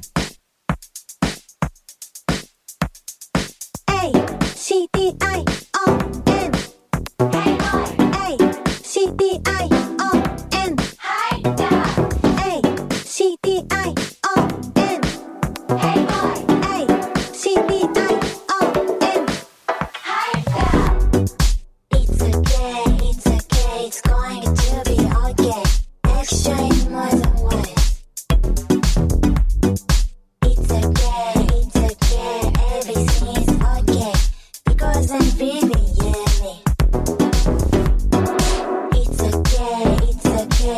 A 3.87 4.11
C 4.55 4.87
D 4.95 5.09
I 5.09 5.45
O 5.87 5.91
N. 6.25 6.44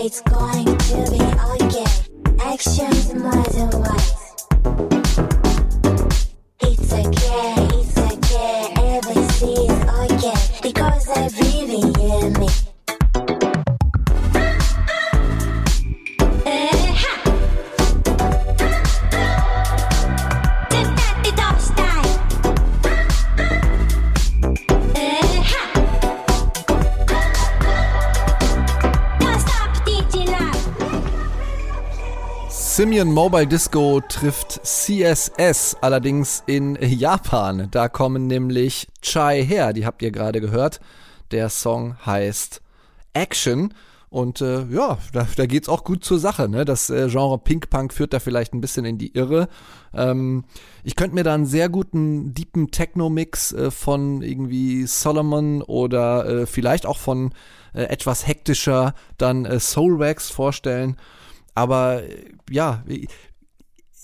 it's 0.07 0.21
going 0.21 0.63
to 0.63 1.11
be 1.11 1.21
okay. 1.65 1.85
Actions 2.39 3.13
more 3.13 3.43
than 3.51 3.69
words. 3.81 4.16
Simian 32.87 33.11
Mobile 33.11 33.45
Disco 33.45 33.99
trifft 33.99 34.61
CSS, 34.63 35.75
allerdings 35.81 36.41
in 36.45 36.77
Japan. 36.81 37.67
Da 37.69 37.89
kommen 37.89 38.27
nämlich 38.27 38.87
Chai 39.01 39.43
her, 39.43 39.73
die 39.73 39.85
habt 39.85 40.01
ihr 40.01 40.09
gerade 40.09 40.39
gehört. 40.39 40.79
Der 41.31 41.49
Song 41.49 41.97
heißt 42.05 42.61
Action. 43.11 43.73
Und 44.09 44.39
äh, 44.39 44.63
ja, 44.67 44.99
da, 45.11 45.27
da 45.35 45.45
geht's 45.47 45.67
auch 45.67 45.83
gut 45.83 46.05
zur 46.05 46.17
Sache. 46.17 46.47
Ne? 46.47 46.63
Das 46.63 46.89
äh, 46.89 47.09
Genre 47.09 47.37
Pink 47.39 47.69
Punk 47.69 47.91
führt 47.91 48.13
da 48.13 48.21
vielleicht 48.21 48.53
ein 48.53 48.61
bisschen 48.61 48.85
in 48.85 48.97
die 48.97 49.13
Irre. 49.17 49.49
Ähm, 49.93 50.45
ich 50.85 50.95
könnte 50.95 51.15
mir 51.15 51.25
da 51.25 51.33
einen 51.33 51.45
sehr 51.45 51.67
guten, 51.67 52.33
deepen 52.33 52.71
Techno-Mix 52.71 53.51
äh, 53.51 53.69
von 53.69 54.21
irgendwie 54.21 54.85
Solomon 54.87 55.61
oder 55.61 56.25
äh, 56.25 56.45
vielleicht 56.45 56.85
auch 56.85 56.99
von 56.99 57.33
äh, 57.73 57.81
etwas 57.81 58.25
hektischer 58.25 58.93
dann 59.17 59.43
äh, 59.43 59.59
Soulwax 59.59 60.29
vorstellen. 60.29 60.95
Aber 61.57 62.03
ja, 62.51 62.83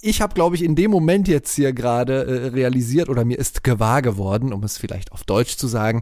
ich 0.01 0.21
habe, 0.23 0.33
glaube 0.33 0.55
ich, 0.55 0.63
in 0.63 0.75
dem 0.75 0.89
Moment 0.89 1.27
jetzt 1.27 1.53
hier 1.53 1.71
gerade 1.71 2.25
äh, 2.25 2.47
realisiert 2.47 3.09
oder 3.09 3.25
mir 3.25 3.37
ist 3.37 3.63
gewahr 3.63 4.01
geworden, 4.01 4.51
um 4.53 4.63
es 4.63 4.79
vielleicht 4.79 5.11
auf 5.11 5.23
Deutsch 5.23 5.55
zu 5.57 5.67
sagen, 5.67 6.01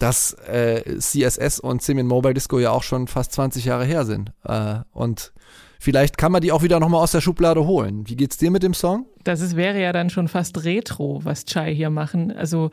dass 0.00 0.32
äh, 0.32 0.98
CSS 0.98 1.60
und 1.60 1.80
Simian 1.80 2.08
Mobile 2.08 2.34
Disco 2.34 2.58
ja 2.58 2.72
auch 2.72 2.82
schon 2.82 3.06
fast 3.06 3.30
20 3.30 3.66
Jahre 3.66 3.84
her 3.84 4.04
sind. 4.04 4.32
Äh, 4.42 4.80
und 4.90 5.32
vielleicht 5.78 6.18
kann 6.18 6.32
man 6.32 6.40
die 6.40 6.50
auch 6.50 6.64
wieder 6.64 6.80
nochmal 6.80 7.04
aus 7.04 7.12
der 7.12 7.20
Schublade 7.20 7.64
holen. 7.68 8.08
Wie 8.08 8.16
geht's 8.16 8.36
dir 8.36 8.50
mit 8.50 8.64
dem 8.64 8.74
Song? 8.74 9.06
Das 9.22 9.40
ist, 9.40 9.54
wäre 9.54 9.80
ja 9.80 9.92
dann 9.92 10.10
schon 10.10 10.26
fast 10.26 10.64
Retro, 10.64 11.20
was 11.22 11.44
Chai 11.44 11.72
hier 11.72 11.90
machen. 11.90 12.32
Also 12.32 12.72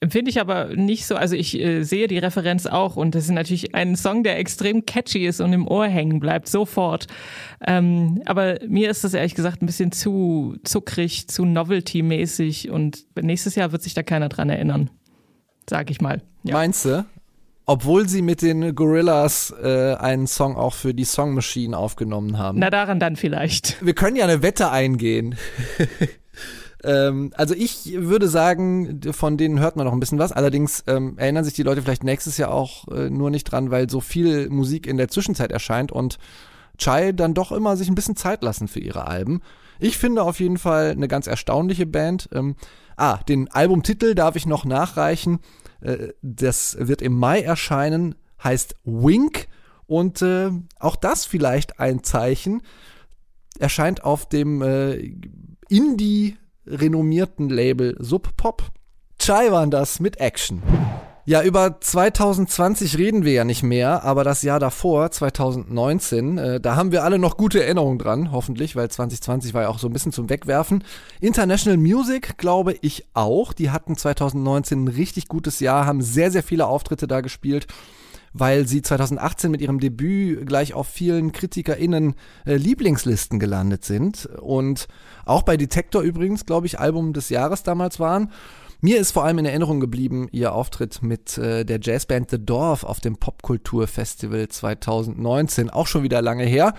empfinde 0.00 0.30
ich 0.30 0.40
aber 0.40 0.74
nicht 0.74 1.06
so. 1.06 1.14
Also 1.14 1.36
ich 1.36 1.58
äh, 1.58 1.82
sehe 1.82 2.08
die 2.08 2.18
Referenz 2.18 2.66
auch 2.66 2.96
und 2.96 3.14
das 3.14 3.24
ist 3.24 3.30
natürlich 3.30 3.74
ein 3.74 3.96
Song, 3.96 4.22
der 4.22 4.38
extrem 4.38 4.86
catchy 4.86 5.26
ist 5.26 5.40
und 5.40 5.52
im 5.52 5.68
Ohr 5.68 5.86
hängen 5.86 6.20
bleibt, 6.20 6.48
sofort. 6.48 7.06
Ähm, 7.66 8.22
aber 8.24 8.58
mir 8.66 8.90
ist 8.90 9.04
das 9.04 9.14
ehrlich 9.14 9.34
gesagt 9.34 9.62
ein 9.62 9.66
bisschen 9.66 9.92
zu 9.92 10.56
zuckrig, 10.64 11.28
zu 11.28 11.44
Novelty-mäßig 11.44 12.70
und 12.70 13.04
nächstes 13.20 13.54
Jahr 13.54 13.72
wird 13.72 13.82
sich 13.82 13.94
da 13.94 14.02
keiner 14.02 14.30
dran 14.30 14.48
erinnern. 14.48 14.90
Sag 15.68 15.90
ich 15.90 16.00
mal. 16.00 16.22
Ja. 16.42 16.54
Meinst 16.54 16.86
du? 16.86 17.04
Obwohl 17.66 18.08
sie 18.08 18.22
mit 18.22 18.42
den 18.42 18.74
Gorillas 18.74 19.54
äh, 19.62 19.94
einen 19.94 20.26
Song 20.26 20.56
auch 20.56 20.74
für 20.74 20.92
die 20.92 21.04
Song 21.04 21.34
Machine 21.34 21.76
aufgenommen 21.76 22.38
haben. 22.38 22.58
Na, 22.58 22.70
daran 22.70 22.98
dann 22.98 23.14
vielleicht. 23.14 23.84
Wir 23.84 23.94
können 23.94 24.16
ja 24.16 24.24
eine 24.24 24.42
Wette 24.42 24.72
eingehen. 24.72 25.36
ähm, 26.84 27.32
also 27.36 27.54
ich 27.54 27.92
würde 27.94 28.28
sagen, 28.28 29.00
von 29.12 29.36
denen 29.36 29.60
hört 29.60 29.76
man 29.76 29.86
noch 29.86 29.92
ein 29.92 30.00
bisschen 30.00 30.18
was. 30.18 30.32
Allerdings 30.32 30.84
ähm, 30.86 31.18
erinnern 31.18 31.44
sich 31.44 31.54
die 31.54 31.62
Leute 31.62 31.82
vielleicht 31.82 32.04
nächstes 32.04 32.36
Jahr 32.38 32.52
auch 32.52 32.88
äh, 32.88 33.10
nur 33.10 33.30
nicht 33.30 33.44
dran, 33.44 33.70
weil 33.70 33.90
so 33.90 34.00
viel 34.00 34.48
Musik 34.48 34.86
in 34.86 34.96
der 34.96 35.08
Zwischenzeit 35.08 35.52
erscheint 35.52 35.92
und 35.92 36.18
Chai 36.78 37.12
dann 37.12 37.34
doch 37.34 37.52
immer 37.52 37.76
sich 37.76 37.88
ein 37.88 37.94
bisschen 37.94 38.16
Zeit 38.16 38.42
lassen 38.42 38.68
für 38.68 38.80
ihre 38.80 39.06
Alben. 39.06 39.42
Ich 39.78 39.98
finde 39.98 40.22
auf 40.22 40.40
jeden 40.40 40.58
Fall 40.58 40.90
eine 40.90 41.08
ganz 41.08 41.26
erstaunliche 41.26 41.86
Band. 41.86 42.28
Ähm, 42.32 42.56
ah, 42.96 43.18
den 43.28 43.48
Albumtitel 43.50 44.14
darf 44.14 44.36
ich 44.36 44.46
noch 44.46 44.64
nachreichen. 44.64 45.40
Äh, 45.80 46.08
das 46.22 46.76
wird 46.78 47.02
im 47.02 47.16
Mai 47.18 47.42
erscheinen, 47.42 48.14
heißt 48.42 48.76
Wink. 48.84 49.48
Und 49.86 50.22
äh, 50.22 50.50
auch 50.78 50.96
das 50.96 51.26
vielleicht 51.26 51.80
ein 51.80 52.02
Zeichen. 52.04 52.62
Erscheint 53.58 54.04
auf 54.04 54.28
dem 54.28 54.62
äh, 54.62 55.12
Indie 55.68 56.36
renommierten 56.70 57.48
Label 57.48 57.96
Sub 57.98 58.36
Pop. 58.36 58.62
Chai 59.18 59.50
waren 59.50 59.70
das 59.70 60.00
mit 60.00 60.20
Action. 60.20 60.62
Ja, 61.26 61.42
über 61.42 61.80
2020 61.80 62.98
reden 62.98 63.24
wir 63.24 63.32
ja 63.32 63.44
nicht 63.44 63.62
mehr, 63.62 64.02
aber 64.02 64.24
das 64.24 64.42
Jahr 64.42 64.58
davor, 64.58 65.10
2019, 65.10 66.38
äh, 66.38 66.60
da 66.60 66.76
haben 66.76 66.92
wir 66.92 67.04
alle 67.04 67.18
noch 67.18 67.36
gute 67.36 67.62
Erinnerungen 67.62 67.98
dran, 67.98 68.32
hoffentlich, 68.32 68.74
weil 68.74 68.90
2020 68.90 69.54
war 69.54 69.62
ja 69.62 69.68
auch 69.68 69.78
so 69.78 69.88
ein 69.88 69.92
bisschen 69.92 70.12
zum 70.12 70.30
Wegwerfen. 70.30 70.82
International 71.20 71.76
Music, 71.76 72.38
glaube 72.38 72.74
ich 72.80 73.06
auch. 73.12 73.52
Die 73.52 73.70
hatten 73.70 73.96
2019 73.96 74.84
ein 74.84 74.88
richtig 74.88 75.28
gutes 75.28 75.60
Jahr, 75.60 75.86
haben 75.86 76.02
sehr, 76.02 76.30
sehr 76.30 76.42
viele 76.42 76.66
Auftritte 76.66 77.06
da 77.06 77.20
gespielt 77.20 77.66
weil 78.32 78.66
sie 78.66 78.82
2018 78.82 79.50
mit 79.50 79.60
ihrem 79.60 79.80
Debüt 79.80 80.46
gleich 80.46 80.74
auf 80.74 80.88
vielen 80.88 81.32
KritikerInnen 81.32 82.14
äh, 82.46 82.56
Lieblingslisten 82.56 83.38
gelandet 83.38 83.84
sind 83.84 84.26
und 84.40 84.88
auch 85.24 85.42
bei 85.42 85.56
Detektor 85.56 86.02
übrigens, 86.02 86.46
glaube 86.46 86.66
ich, 86.66 86.78
Album 86.78 87.12
des 87.12 87.28
Jahres 87.28 87.62
damals 87.62 87.98
waren. 87.98 88.30
Mir 88.82 88.98
ist 88.98 89.12
vor 89.12 89.24
allem 89.24 89.38
in 89.38 89.44
Erinnerung 89.44 89.78
geblieben 89.78 90.28
ihr 90.32 90.54
Auftritt 90.54 91.02
mit 91.02 91.36
äh, 91.36 91.64
der 91.64 91.80
Jazzband 91.82 92.30
The 92.30 92.38
Dorf 92.44 92.82
auf 92.84 93.00
dem 93.00 93.16
Popkulturfestival 93.16 94.48
2019, 94.48 95.68
auch 95.68 95.86
schon 95.86 96.02
wieder 96.02 96.22
lange 96.22 96.44
her. 96.44 96.74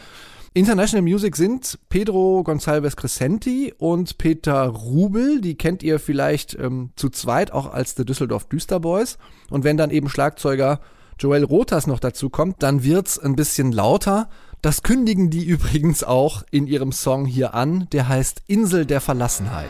International 0.53 1.03
Music 1.03 1.37
sind 1.37 1.79
Pedro 1.87 2.41
Gonçalves 2.41 2.97
Crescenti 2.97 3.73
und 3.77 4.17
Peter 4.17 4.65
Rubel. 4.65 5.39
Die 5.39 5.55
kennt 5.55 5.81
ihr 5.81 5.97
vielleicht 5.97 6.55
ähm, 6.59 6.89
zu 6.97 7.09
zweit 7.09 7.53
auch 7.53 7.71
als 7.71 7.95
The 7.95 8.03
Düsseldorf 8.03 8.49
Düsterboys. 8.49 9.17
Und 9.49 9.63
wenn 9.63 9.77
dann 9.77 9.91
eben 9.91 10.09
Schlagzeuger 10.09 10.81
Joel 11.21 11.43
Rotas 11.43 11.85
noch 11.85 11.99
dazu 11.99 12.31
kommt, 12.31 12.63
dann 12.63 12.83
wird's 12.83 13.19
ein 13.19 13.35
bisschen 13.35 13.71
lauter. 13.71 14.27
Das 14.63 14.81
kündigen 14.81 15.29
die 15.29 15.45
übrigens 15.45 16.03
auch 16.03 16.41
in 16.49 16.65
ihrem 16.65 16.91
Song 16.91 17.27
hier 17.27 17.53
an, 17.53 17.87
der 17.91 18.07
heißt 18.07 18.41
Insel 18.47 18.87
der 18.87 19.01
Verlassenheit. 19.01 19.69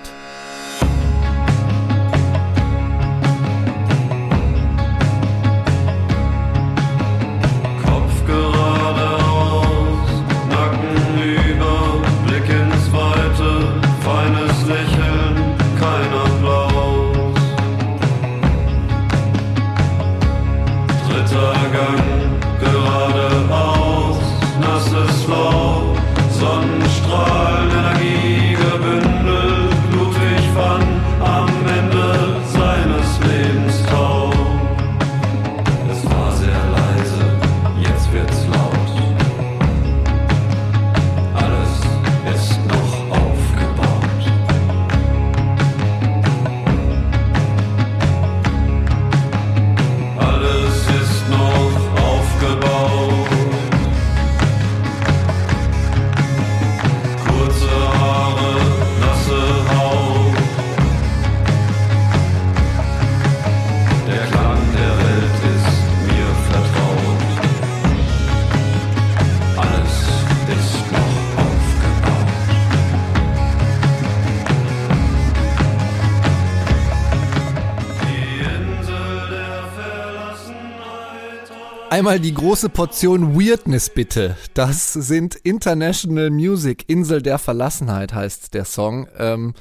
Einmal 82.02 82.20
die 82.20 82.34
große 82.34 82.70
Portion 82.70 83.40
Weirdness 83.40 83.92
bitte. 83.92 84.36
Das 84.56 84.92
sind 84.92 85.36
International 85.36 86.32
Music, 86.32 86.90
Insel 86.90 87.22
der 87.22 87.38
Verlassenheit 87.38 88.12
heißt 88.12 88.56
der 88.56 88.66
Song. 88.66 89.08
Ähm, 89.20 89.54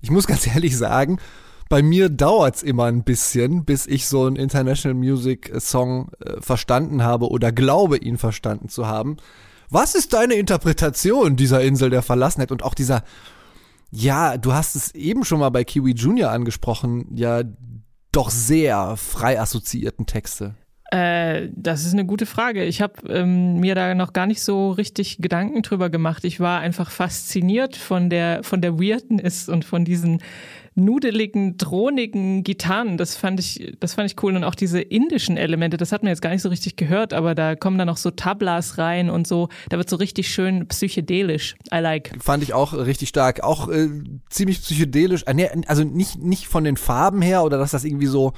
ich 0.00 0.10
muss 0.10 0.26
ganz 0.26 0.46
ehrlich 0.46 0.78
sagen, 0.78 1.18
bei 1.68 1.82
mir 1.82 2.08
dauert's 2.08 2.62
immer 2.62 2.84
ein 2.84 3.04
bisschen, 3.04 3.66
bis 3.66 3.86
ich 3.86 4.08
so 4.08 4.24
einen 4.24 4.36
International 4.36 4.94
Music 4.94 5.52
Song 5.60 6.08
äh, 6.24 6.40
verstanden 6.40 7.02
habe 7.02 7.28
oder 7.28 7.52
glaube, 7.52 7.98
ihn 7.98 8.16
verstanden 8.16 8.70
zu 8.70 8.86
haben. 8.86 9.18
Was 9.68 9.94
ist 9.94 10.14
deine 10.14 10.36
Interpretation 10.36 11.36
dieser 11.36 11.60
Insel 11.60 11.90
der 11.90 12.00
Verlassenheit 12.00 12.50
und 12.50 12.62
auch 12.62 12.72
dieser, 12.72 13.04
ja, 13.90 14.38
du 14.38 14.54
hast 14.54 14.74
es 14.74 14.94
eben 14.94 15.22
schon 15.22 15.38
mal 15.38 15.50
bei 15.50 15.64
Kiwi 15.64 15.92
Junior 15.92 16.30
angesprochen, 16.30 17.14
ja, 17.14 17.42
doch 18.10 18.30
sehr 18.30 18.96
frei 18.96 19.38
assoziierten 19.38 20.06
Texte? 20.06 20.54
Äh, 20.94 21.48
das 21.56 21.84
ist 21.84 21.92
eine 21.92 22.06
gute 22.06 22.24
Frage. 22.24 22.62
Ich 22.64 22.80
habe 22.80 22.94
ähm, 23.08 23.58
mir 23.58 23.74
da 23.74 23.96
noch 23.96 24.12
gar 24.12 24.26
nicht 24.28 24.42
so 24.42 24.70
richtig 24.70 25.18
Gedanken 25.18 25.62
drüber 25.62 25.90
gemacht. 25.90 26.24
Ich 26.24 26.38
war 26.38 26.60
einfach 26.60 26.92
fasziniert 26.92 27.74
von 27.74 28.10
der 28.10 28.44
von 28.44 28.60
der 28.60 28.78
Weirdness 28.78 29.48
und 29.48 29.64
von 29.64 29.84
diesen 29.84 30.20
nudeligen, 30.76 31.56
dronigen 31.56 32.44
Gitarren. 32.44 32.96
Das 32.96 33.16
fand 33.16 33.40
ich, 33.40 33.76
das 33.80 33.94
fand 33.94 34.10
ich 34.10 34.22
cool 34.22 34.36
und 34.36 34.44
auch 34.44 34.54
diese 34.54 34.80
indischen 34.80 35.36
Elemente. 35.36 35.76
Das 35.78 35.90
hat 35.90 36.04
man 36.04 36.10
jetzt 36.10 36.22
gar 36.22 36.30
nicht 36.30 36.42
so 36.42 36.48
richtig 36.48 36.76
gehört, 36.76 37.12
aber 37.12 37.34
da 37.34 37.56
kommen 37.56 37.76
dann 37.76 37.88
noch 37.88 37.96
so 37.96 38.12
Tablas 38.12 38.78
rein 38.78 39.10
und 39.10 39.26
so. 39.26 39.48
Da 39.70 39.78
wird 39.78 39.90
so 39.90 39.96
richtig 39.96 40.28
schön 40.28 40.68
psychedelisch. 40.68 41.56
I 41.72 41.78
like. 41.78 42.12
Fand 42.20 42.44
ich 42.44 42.54
auch 42.54 42.72
richtig 42.72 43.08
stark. 43.08 43.42
Auch 43.42 43.68
äh, 43.68 43.88
ziemlich 44.30 44.62
psychedelisch. 44.62 45.24
Äh, 45.26 45.48
also 45.66 45.82
nicht, 45.82 46.22
nicht 46.22 46.46
von 46.46 46.62
den 46.62 46.76
Farben 46.76 47.20
her 47.20 47.42
oder 47.42 47.58
dass 47.58 47.72
das 47.72 47.84
irgendwie 47.84 48.06
so 48.06 48.32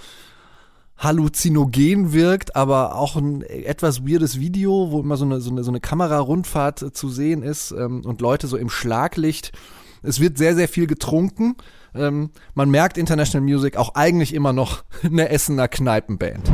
halluzinogen 0.99 2.13
wirkt, 2.13 2.57
aber 2.57 2.97
auch 2.97 3.17
ein 3.17 3.43
etwas 3.43 4.07
weirdes 4.07 4.41
Video, 4.41 4.91
wo 4.91 5.01
immer 5.01 5.17
so 5.17 5.25
eine, 5.25 5.41
so 5.41 5.51
eine, 5.51 5.63
so 5.63 5.71
eine 5.71 5.81
Kamerarundfahrt 5.81 6.97
zu 6.97 7.09
sehen 7.09 7.43
ist 7.43 7.73
ähm, 7.73 8.03
und 8.05 8.21
Leute 8.21 8.47
so 8.47 8.57
im 8.57 8.71
Schlaglicht. 8.71 9.53
Es 10.03 10.21
wird 10.21 10.39
sehr, 10.39 10.55
sehr 10.55 10.69
viel 10.69 10.87
getrunken. 10.87 11.57
Ähm, 11.95 12.31
man 12.55 12.71
merkt 12.71 12.97
International 12.97 13.47
Music 13.47 13.77
auch 13.77 13.95
eigentlich 13.95 14.33
immer 14.33 14.53
noch 14.53 14.85
eine 15.03 15.29
Essener 15.29 15.69
Kneipenband. 15.69 16.51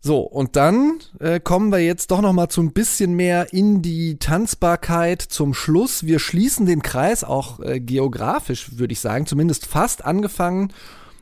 So, 0.00 0.20
und 0.20 0.54
dann 0.54 1.00
äh, 1.18 1.40
kommen 1.40 1.72
wir 1.72 1.80
jetzt 1.80 2.12
doch 2.12 2.20
noch 2.20 2.32
mal 2.32 2.48
zu 2.48 2.62
ein 2.62 2.72
bisschen 2.72 3.14
mehr 3.14 3.52
in 3.52 3.82
die 3.82 4.18
Tanzbarkeit 4.18 5.20
zum 5.20 5.52
Schluss. 5.52 6.06
Wir 6.06 6.20
schließen 6.20 6.64
den 6.64 6.82
Kreis 6.82 7.24
auch 7.24 7.58
äh, 7.60 7.80
geografisch, 7.80 8.78
würde 8.78 8.92
ich 8.92 9.00
sagen, 9.00 9.26
zumindest 9.26 9.66
fast 9.66 10.04
angefangen 10.04 10.72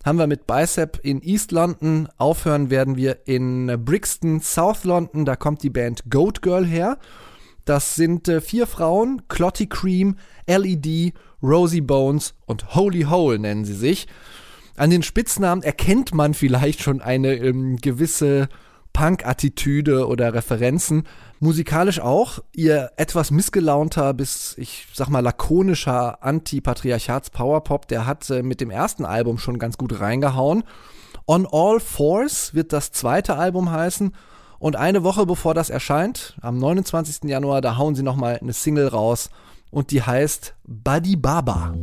haben 0.04 0.18
wir 0.18 0.26
mit 0.26 0.46
Bicep 0.46 1.00
in 1.02 1.22
East 1.22 1.50
London. 1.50 2.08
Aufhören 2.18 2.70
werden 2.70 2.96
wir 2.96 3.26
in 3.26 3.74
Brixton, 3.84 4.40
South 4.40 4.84
London. 4.84 5.24
Da 5.24 5.34
kommt 5.34 5.62
die 5.62 5.70
Band 5.70 6.04
Goat 6.10 6.42
Girl 6.42 6.66
her. 6.66 6.98
Das 7.64 7.94
sind 7.94 8.28
äh, 8.28 8.42
vier 8.42 8.66
Frauen, 8.66 9.22
Clotty 9.28 9.66
Cream, 9.66 10.16
LED, 10.46 11.14
Rosie 11.42 11.80
Bones 11.80 12.34
und 12.44 12.74
Holy 12.74 13.02
Hole 13.02 13.38
nennen 13.38 13.64
sie 13.64 13.74
sich. 13.74 14.06
An 14.76 14.90
den 14.90 15.02
Spitznamen 15.02 15.62
erkennt 15.62 16.12
man 16.14 16.34
vielleicht 16.34 16.82
schon 16.82 17.00
eine 17.00 17.34
ähm, 17.34 17.76
gewisse 17.76 18.48
Punk-Attitüde 18.94 20.08
oder 20.08 20.32
Referenzen. 20.32 21.02
Musikalisch 21.40 22.00
auch. 22.00 22.38
Ihr 22.54 22.92
etwas 22.96 23.30
missgelaunter 23.30 24.14
bis, 24.14 24.54
ich 24.56 24.86
sag 24.94 25.10
mal, 25.10 25.20
lakonischer 25.20 26.24
Anti-Patriarchats-Powerpop, 26.24 27.86
der 27.88 28.06
hat 28.06 28.30
äh, 28.30 28.42
mit 28.42 28.62
dem 28.62 28.70
ersten 28.70 29.04
Album 29.04 29.36
schon 29.36 29.58
ganz 29.58 29.76
gut 29.76 30.00
reingehauen. 30.00 30.64
On 31.26 31.46
All 31.50 31.80
Fours 31.80 32.54
wird 32.54 32.72
das 32.72 32.92
zweite 32.92 33.36
Album 33.36 33.70
heißen. 33.70 34.14
Und 34.58 34.76
eine 34.76 35.04
Woche 35.04 35.26
bevor 35.26 35.52
das 35.52 35.68
erscheint, 35.68 36.36
am 36.40 36.58
29. 36.58 37.24
Januar, 37.24 37.60
da 37.60 37.76
hauen 37.76 37.94
sie 37.94 38.02
nochmal 38.02 38.38
eine 38.40 38.54
Single 38.54 38.88
raus. 38.88 39.28
Und 39.70 39.90
die 39.90 40.02
heißt 40.02 40.54
Buddy 40.66 41.16
Baba. 41.16 41.74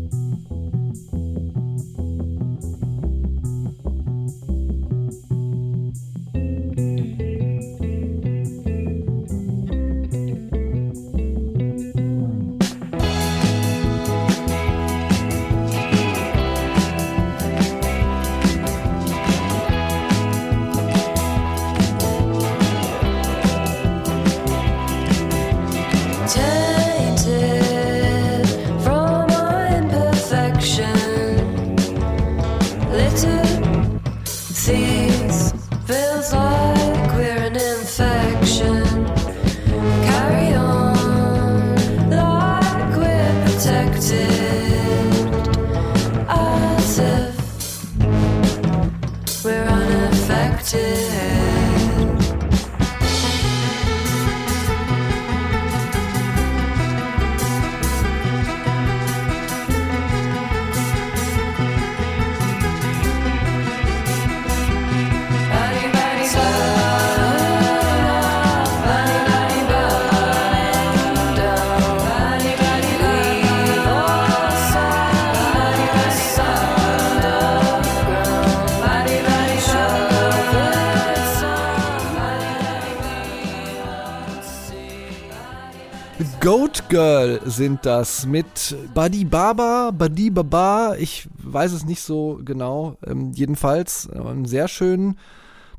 Goat 86.42 86.90
Girl 86.90 87.40
sind 87.46 87.86
das 87.86 88.26
mit 88.26 88.76
Buddy 88.96 89.26
Baba, 89.26 89.92
Buddy 89.92 90.32
Baba, 90.32 90.96
ich 90.98 91.30
weiß 91.38 91.72
es 91.72 91.86
nicht 91.86 92.02
so 92.02 92.40
genau. 92.44 92.98
Ähm, 93.06 93.32
jedenfalls 93.32 94.10
äh, 94.12 94.18
ein 94.18 94.46
sehr 94.46 94.68
schön 94.68 95.18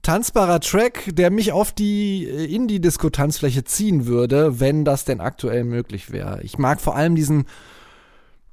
tanzbarer 0.03 0.61
Track, 0.61 1.11
der 1.16 1.33
mich 1.33 1.51
auf 1.51 1.72
die 1.72 2.29
äh, 2.29 2.44
Indie-Disco-Tanzfläche 2.44 3.64
ziehen 3.64 4.07
würde, 4.07 4.61
wenn 4.61 4.85
das 4.85 5.05
denn 5.05 5.20
aktuell 5.20 5.64
möglich 5.64 6.12
wäre. 6.12 6.40
Ich 6.44 6.59
mag 6.59 6.81
vor 6.81 6.94
allem 6.94 7.16
diesen, 7.16 7.46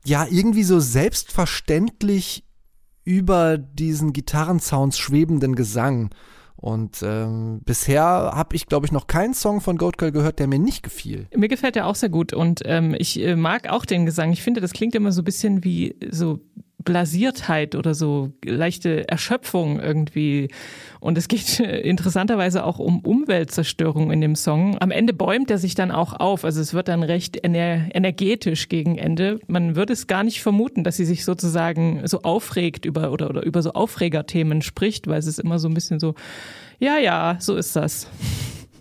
ja, 0.03 0.25
irgendwie 0.27 0.63
so 0.63 0.79
selbstverständlich 0.79 2.43
über 3.03 3.59
diesen 3.59 4.13
Gitarrensounds 4.13 4.97
schwebenden 4.97 5.53
Gesang. 5.53 6.09
Und 6.59 7.01
ähm, 7.03 7.61
bisher 7.63 8.03
habe 8.03 8.55
ich, 8.55 8.67
glaube 8.67 8.85
ich, 8.85 8.91
noch 8.91 9.07
keinen 9.07 9.33
Song 9.33 9.61
von 9.61 9.77
Goat 9.77 9.97
Girl 9.97 10.11
gehört, 10.11 10.39
der 10.39 10.47
mir 10.47 10.59
nicht 10.59 10.83
gefiel. 10.83 11.27
Mir 11.33 11.47
gefällt 11.47 11.75
der 11.75 11.87
auch 11.87 11.95
sehr 11.95 12.09
gut 12.09 12.33
und 12.33 12.61
ähm, 12.65 12.95
ich 12.97 13.19
äh, 13.19 13.37
mag 13.37 13.69
auch 13.69 13.85
den 13.85 14.05
Gesang. 14.05 14.33
Ich 14.33 14.43
finde, 14.43 14.59
das 14.59 14.73
klingt 14.73 14.93
immer 14.93 15.13
so 15.13 15.21
ein 15.21 15.25
bisschen 15.25 15.63
wie 15.63 15.95
so 16.11 16.39
Blasiertheit 16.83 17.75
oder 17.75 17.93
so 17.93 18.31
leichte 18.43 19.07
Erschöpfung 19.09 19.79
irgendwie. 19.79 20.49
Und 20.99 21.17
es 21.17 21.27
geht 21.27 21.59
interessanterweise 21.59 22.63
auch 22.63 22.79
um 22.79 22.99
Umweltzerstörung 22.99 24.11
in 24.11 24.21
dem 24.21 24.35
Song. 24.35 24.77
Am 24.79 24.91
Ende 24.91 25.13
bäumt 25.13 25.51
er 25.51 25.57
sich 25.57 25.75
dann 25.75 25.91
auch 25.91 26.13
auf. 26.13 26.45
Also 26.45 26.61
es 26.61 26.73
wird 26.73 26.87
dann 26.87 27.03
recht 27.03 27.37
ener 27.43 27.93
energetisch 27.93 28.69
gegen 28.69 28.97
Ende. 28.97 29.39
Man 29.47 29.75
würde 29.75 29.93
es 29.93 30.07
gar 30.07 30.23
nicht 30.23 30.41
vermuten, 30.41 30.83
dass 30.83 30.97
sie 30.97 31.05
sich 31.05 31.25
sozusagen 31.25 32.01
so 32.05 32.21
aufregt 32.21 32.85
über 32.85 33.11
oder, 33.11 33.29
oder 33.29 33.43
über 33.43 33.61
so 33.61 33.73
Aufregerthemen 33.73 34.61
spricht, 34.61 35.07
weil 35.07 35.19
es 35.19 35.27
ist 35.27 35.39
immer 35.39 35.59
so 35.59 35.67
ein 35.67 35.73
bisschen 35.73 35.99
so, 35.99 36.15
ja, 36.79 36.97
ja, 36.97 37.37
so 37.39 37.55
ist 37.55 37.75
das. 37.75 38.07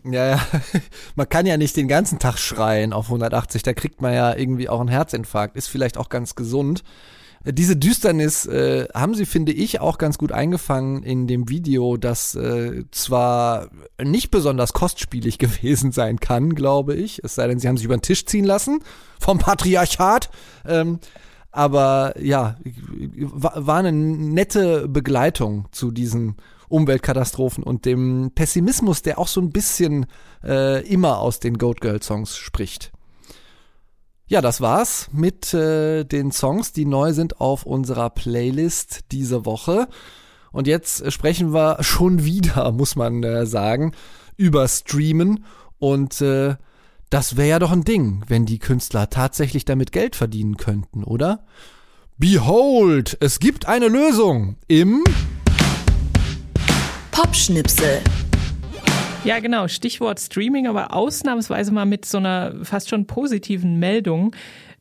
Ja, 0.04 0.26
ja. 0.26 0.40
Man 1.16 1.28
kann 1.28 1.46
ja 1.46 1.56
nicht 1.56 1.76
den 1.76 1.88
ganzen 1.88 2.18
Tag 2.18 2.38
schreien 2.38 2.92
auf 2.92 3.06
180. 3.06 3.62
Da 3.62 3.72
kriegt 3.72 4.00
man 4.00 4.14
ja 4.14 4.34
irgendwie 4.36 4.68
auch 4.68 4.80
einen 4.80 4.88
Herzinfarkt. 4.88 5.56
Ist 5.56 5.68
vielleicht 5.68 5.98
auch 5.98 6.08
ganz 6.08 6.34
gesund. 6.34 6.82
Diese 7.50 7.76
Düsternis 7.76 8.46
äh, 8.46 8.88
haben 8.92 9.14
sie, 9.14 9.24
finde 9.24 9.52
ich, 9.52 9.80
auch 9.80 9.96
ganz 9.98 10.18
gut 10.18 10.32
eingefangen 10.32 11.02
in 11.02 11.26
dem 11.26 11.48
Video, 11.48 11.96
das 11.96 12.34
äh, 12.34 12.84
zwar 12.90 13.70
nicht 14.02 14.30
besonders 14.30 14.72
kostspielig 14.72 15.38
gewesen 15.38 15.92
sein 15.92 16.20
kann, 16.20 16.54
glaube 16.54 16.94
ich, 16.94 17.24
es 17.24 17.34
sei 17.34 17.46
denn, 17.46 17.58
sie 17.58 17.68
haben 17.68 17.76
sich 17.76 17.86
über 17.86 17.96
den 17.96 18.02
Tisch 18.02 18.26
ziehen 18.26 18.44
lassen 18.44 18.80
vom 19.18 19.38
Patriarchat. 19.38 20.30
Ähm, 20.66 20.98
aber 21.50 22.14
ja, 22.20 22.56
war, 23.16 23.78
eine 23.78 23.92
nette 23.92 24.86
Begleitung 24.86 25.66
zu 25.72 25.90
diesen 25.90 26.36
Umweltkatastrophen 26.68 27.64
und 27.64 27.86
dem 27.86 28.32
Pessimismus, 28.34 29.00
der 29.02 29.18
auch 29.18 29.28
so 29.28 29.40
ein 29.40 29.50
bisschen 29.50 30.06
äh, 30.44 30.86
immer 30.86 31.18
aus 31.18 31.40
den 31.40 31.56
Goat 31.56 31.80
Girl 31.80 32.02
Songs 32.02 32.36
spricht. 32.36 32.92
Ja, 34.30 34.42
das 34.42 34.60
war's 34.60 35.08
mit 35.10 35.54
äh, 35.54 36.04
den 36.04 36.32
Songs, 36.32 36.72
die 36.72 36.84
neu 36.84 37.14
sind 37.14 37.40
auf 37.40 37.64
unserer 37.64 38.10
Playlist 38.10 39.00
diese 39.10 39.46
Woche. 39.46 39.88
Und 40.52 40.66
jetzt 40.66 41.10
sprechen 41.10 41.54
wir 41.54 41.82
schon 41.82 42.24
wieder, 42.24 42.70
muss 42.72 42.94
man 42.94 43.22
äh, 43.22 43.46
sagen, 43.46 43.92
über 44.36 44.68
Streamen. 44.68 45.46
Und 45.78 46.20
äh, 46.20 46.56
das 47.08 47.38
wäre 47.38 47.48
ja 47.48 47.58
doch 47.58 47.72
ein 47.72 47.84
Ding, 47.84 48.22
wenn 48.28 48.44
die 48.44 48.58
Künstler 48.58 49.08
tatsächlich 49.08 49.64
damit 49.64 49.92
Geld 49.92 50.14
verdienen 50.14 50.58
könnten, 50.58 51.04
oder? 51.04 51.46
Behold, 52.18 53.16
es 53.20 53.38
gibt 53.38 53.66
eine 53.66 53.88
Lösung 53.88 54.56
im 54.66 55.04
Popschnipsel. 57.12 58.02
Ja, 59.24 59.40
genau. 59.40 59.68
Stichwort 59.68 60.20
Streaming, 60.20 60.68
aber 60.68 60.94
ausnahmsweise 60.94 61.72
mal 61.72 61.84
mit 61.84 62.04
so 62.04 62.18
einer 62.18 62.54
fast 62.62 62.88
schon 62.88 63.06
positiven 63.06 63.78
Meldung. 63.78 64.34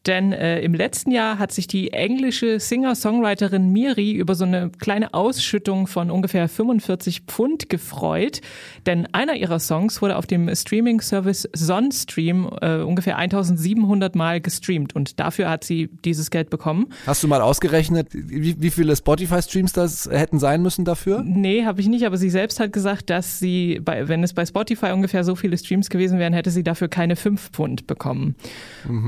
Denn 0.08 0.32
äh, 0.32 0.62
im 0.62 0.74
letzten 0.74 1.12
Jahr 1.12 1.38
hat 1.38 1.52
sich 1.52 1.68
die 1.68 1.92
englische 1.92 2.62
Singer-Songwriterin 2.62 3.72
Miri 3.72 4.14
über 4.14 4.36
so 4.36 4.46
eine 4.46 4.70
kleine 4.70 5.14
Ausschüttung 5.14 5.86
von 5.86 6.10
ungefähr 6.10 6.48
45 6.48 7.24
Pfund 7.28 7.68
gefreut. 7.68 8.40
Denn 8.86 9.06
einer 9.12 9.36
ihrer 9.36 9.60
Songs 9.60 10.02
wurde 10.02 10.16
auf 10.16 10.26
dem 10.26 10.54
Streaming-Service 10.54 11.50
Sonstream 11.52 12.50
äh, 12.62 12.78
ungefähr 12.78 13.18
1700 13.18 14.16
Mal 14.16 14.40
gestreamt. 14.40 14.96
Und 14.96 15.20
dafür 15.20 15.50
hat 15.50 15.66
sie 15.66 15.90
dieses 16.06 16.32
Geld 16.32 16.50
bekommen. 16.50 16.88
Hast 17.06 17.22
du 17.24 17.28
mal 17.28 17.42
ausgerechnet, 17.42 18.08
wie, 18.14 18.62
wie 18.62 18.70
viele 18.72 18.96
Spotify-Streams 18.96 19.74
das 19.74 20.10
hätten 20.10 20.40
sein 20.40 20.62
müssen 20.62 20.86
dafür? 20.86 21.22
Nee, 21.26 21.66
habe 21.66 21.82
ich 21.82 21.88
nicht, 21.88 22.06
aber 22.06 22.16
sie 22.16 22.30
selbst 22.30 22.62
hat 22.62 22.72
gesagt, 22.72 23.10
dass 23.10 23.40
sie, 23.40 23.82
bei, 23.84 24.08
wenn 24.08 24.24
es 24.24 24.34
bei 24.34 24.46
Spotify 24.46 24.92
ungefähr 24.92 25.26
so 25.26 25.36
viele 25.36 25.58
Streams 25.58 25.90
gewesen 25.90 26.18
wären, 26.18 26.32
hätte 26.32 26.50
sie 26.52 26.64
dafür 26.64 26.88
keine 26.88 27.18
5 27.18 27.52
Pfund 27.52 27.88
bekommen. 27.88 28.36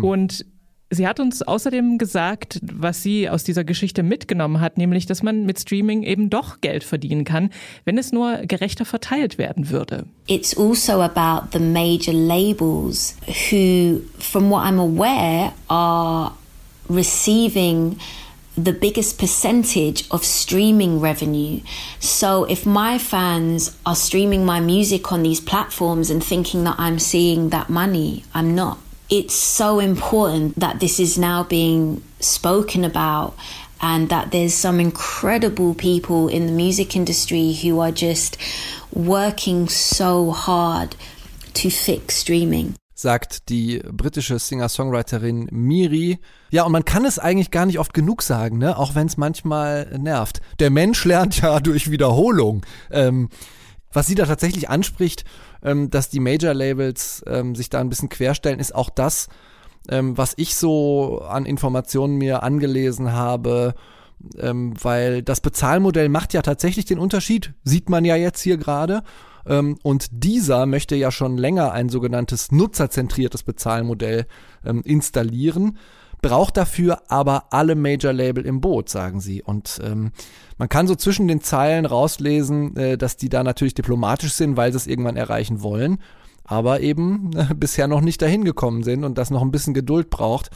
Und 0.01 0.45
Sie 0.91 1.05
hat 1.05 1.19
uns 1.19 1.43
außerdem 1.43 1.99
gesagt, 1.99 2.59
was 2.63 3.03
sie 3.03 3.29
aus 3.29 3.43
dieser 3.43 3.63
Geschichte 3.63 4.01
mitgenommen 4.01 4.59
hat, 4.59 4.79
nämlich, 4.79 5.05
dass 5.05 5.21
man 5.21 5.45
mit 5.45 5.59
Streaming 5.59 6.01
eben 6.01 6.31
doch 6.31 6.61
Geld 6.61 6.83
verdienen 6.83 7.25
kann, 7.25 7.51
wenn 7.85 7.99
es 7.99 8.11
nur 8.11 8.37
gerechter 8.37 8.85
verteilt 8.85 9.37
werden 9.37 9.69
würde. 9.69 10.05
It's 10.27 10.57
also 10.57 11.01
about 11.01 11.49
the 11.53 11.63
major 11.63 12.13
labels 12.13 13.15
who, 13.27 14.01
from 14.17 14.49
what 14.49 14.65
I'm 14.65 14.79
aware, 14.79 15.51
are 15.67 16.31
receiving 16.89 17.97
the 18.55 18.73
biggest 18.73 19.19
percentage 19.19 20.05
of 20.09 20.25
streaming 20.25 20.99
revenue. 20.99 21.61
So 21.99 22.45
if 22.49 22.65
my 22.65 22.97
fans 22.97 23.77
are 23.85 23.95
streaming 23.95 24.43
my 24.43 24.59
music 24.59 25.11
on 25.11 25.21
these 25.21 25.39
platforms 25.39 26.09
and 26.09 26.23
thinking 26.23 26.63
that 26.63 26.75
I'm 26.79 26.97
seeing 26.97 27.49
that 27.49 27.69
money, 27.69 28.23
I'm 28.33 28.55
not. 28.55 28.79
It's 29.09 29.33
so 29.33 29.79
important 29.79 30.59
that 30.59 30.79
this 30.79 30.99
is 30.99 31.17
now 31.17 31.43
being 31.43 32.01
spoken 32.19 32.83
about 32.83 33.33
and 33.81 34.09
that 34.09 34.31
there's 34.31 34.53
some 34.53 34.79
incredible 34.79 35.73
people 35.73 36.27
in 36.27 36.45
the 36.45 36.51
music 36.51 36.95
industry 36.95 37.53
who 37.53 37.79
are 37.79 37.91
just 37.91 38.37
working 38.93 39.67
so 39.67 40.31
hard 40.31 40.95
to 41.53 41.69
fix 41.69 42.15
streaming. 42.17 42.75
sagt 42.99 43.47
die 43.49 43.81
britische 43.91 44.37
Singer-Songwriterin 44.39 45.47
Miri. 45.51 46.19
Ja, 46.51 46.63
und 46.63 46.73
man 46.73 46.83
kann 46.83 47.05
es 47.05 47.17
eigentlich 47.17 47.49
gar 47.49 47.65
nicht 47.65 47.79
oft 47.79 47.93
genug 47.93 48.21
sagen, 48.21 48.57
ne? 48.57 48.77
auch 48.77 48.93
wenn 48.93 49.07
es 49.07 49.15
manchmal 49.15 49.97
nervt. 49.97 50.41
Der 50.59 50.69
Mensch 50.69 51.05
lernt 51.05 51.41
ja 51.41 51.59
durch 51.61 51.91
Wiederholung. 51.91 52.65
Ähm, 52.91 53.29
was 53.93 54.07
sie 54.07 54.15
da 54.15 54.25
tatsächlich 54.25 54.69
anspricht, 54.69 55.23
ähm, 55.63 55.89
dass 55.89 56.09
die 56.09 56.19
Major-Labels 56.19 57.23
ähm, 57.27 57.55
sich 57.55 57.69
da 57.69 57.79
ein 57.79 57.89
bisschen 57.89 58.09
querstellen, 58.09 58.59
ist 58.59 58.75
auch 58.75 58.89
das, 58.89 59.27
ähm, 59.89 60.17
was 60.17 60.33
ich 60.37 60.55
so 60.55 61.21
an 61.21 61.45
Informationen 61.45 62.17
mir 62.17 62.43
angelesen 62.43 63.13
habe, 63.13 63.75
ähm, 64.37 64.73
weil 64.81 65.23
das 65.23 65.41
Bezahlmodell 65.41 66.09
macht 66.09 66.33
ja 66.33 66.41
tatsächlich 66.41 66.85
den 66.85 66.99
Unterschied, 66.99 67.53
sieht 67.63 67.89
man 67.89 68.05
ja 68.05 68.15
jetzt 68.15 68.41
hier 68.41 68.57
gerade. 68.57 69.03
Ähm, 69.45 69.77
und 69.83 70.07
dieser 70.11 70.65
möchte 70.65 70.95
ja 70.95 71.11
schon 71.11 71.37
länger 71.37 71.71
ein 71.71 71.89
sogenanntes 71.89 72.51
nutzerzentriertes 72.51 73.43
Bezahlmodell 73.43 74.25
ähm, 74.65 74.81
installieren, 74.83 75.77
braucht 76.21 76.57
dafür 76.57 77.03
aber 77.07 77.45
alle 77.51 77.75
Major-Label 77.75 78.45
im 78.45 78.61
Boot, 78.61 78.89
sagen 78.89 79.21
sie. 79.21 79.41
Und 79.41 79.79
ähm, 79.83 80.11
man 80.57 80.69
kann 80.69 80.87
so 80.87 80.95
zwischen 80.95 81.27
den 81.27 81.41
Zeilen 81.41 81.85
rauslesen, 81.85 82.75
äh, 82.75 82.97
dass 82.97 83.17
die 83.17 83.29
da 83.29 83.43
natürlich 83.43 83.73
diplomatisch 83.73 84.33
sind, 84.33 84.57
weil 84.57 84.71
sie 84.71 84.77
es 84.77 84.87
irgendwann 84.87 85.15
erreichen 85.15 85.61
wollen, 85.61 85.99
aber 86.43 86.81
eben 86.81 87.31
äh, 87.35 87.53
bisher 87.55 87.87
noch 87.87 88.01
nicht 88.01 88.21
dahin 88.21 88.43
gekommen 88.43 88.83
sind 88.83 89.03
und 89.03 89.17
das 89.17 89.29
noch 89.29 89.41
ein 89.41 89.51
bisschen 89.51 89.73
Geduld 89.73 90.09
braucht. 90.09 90.49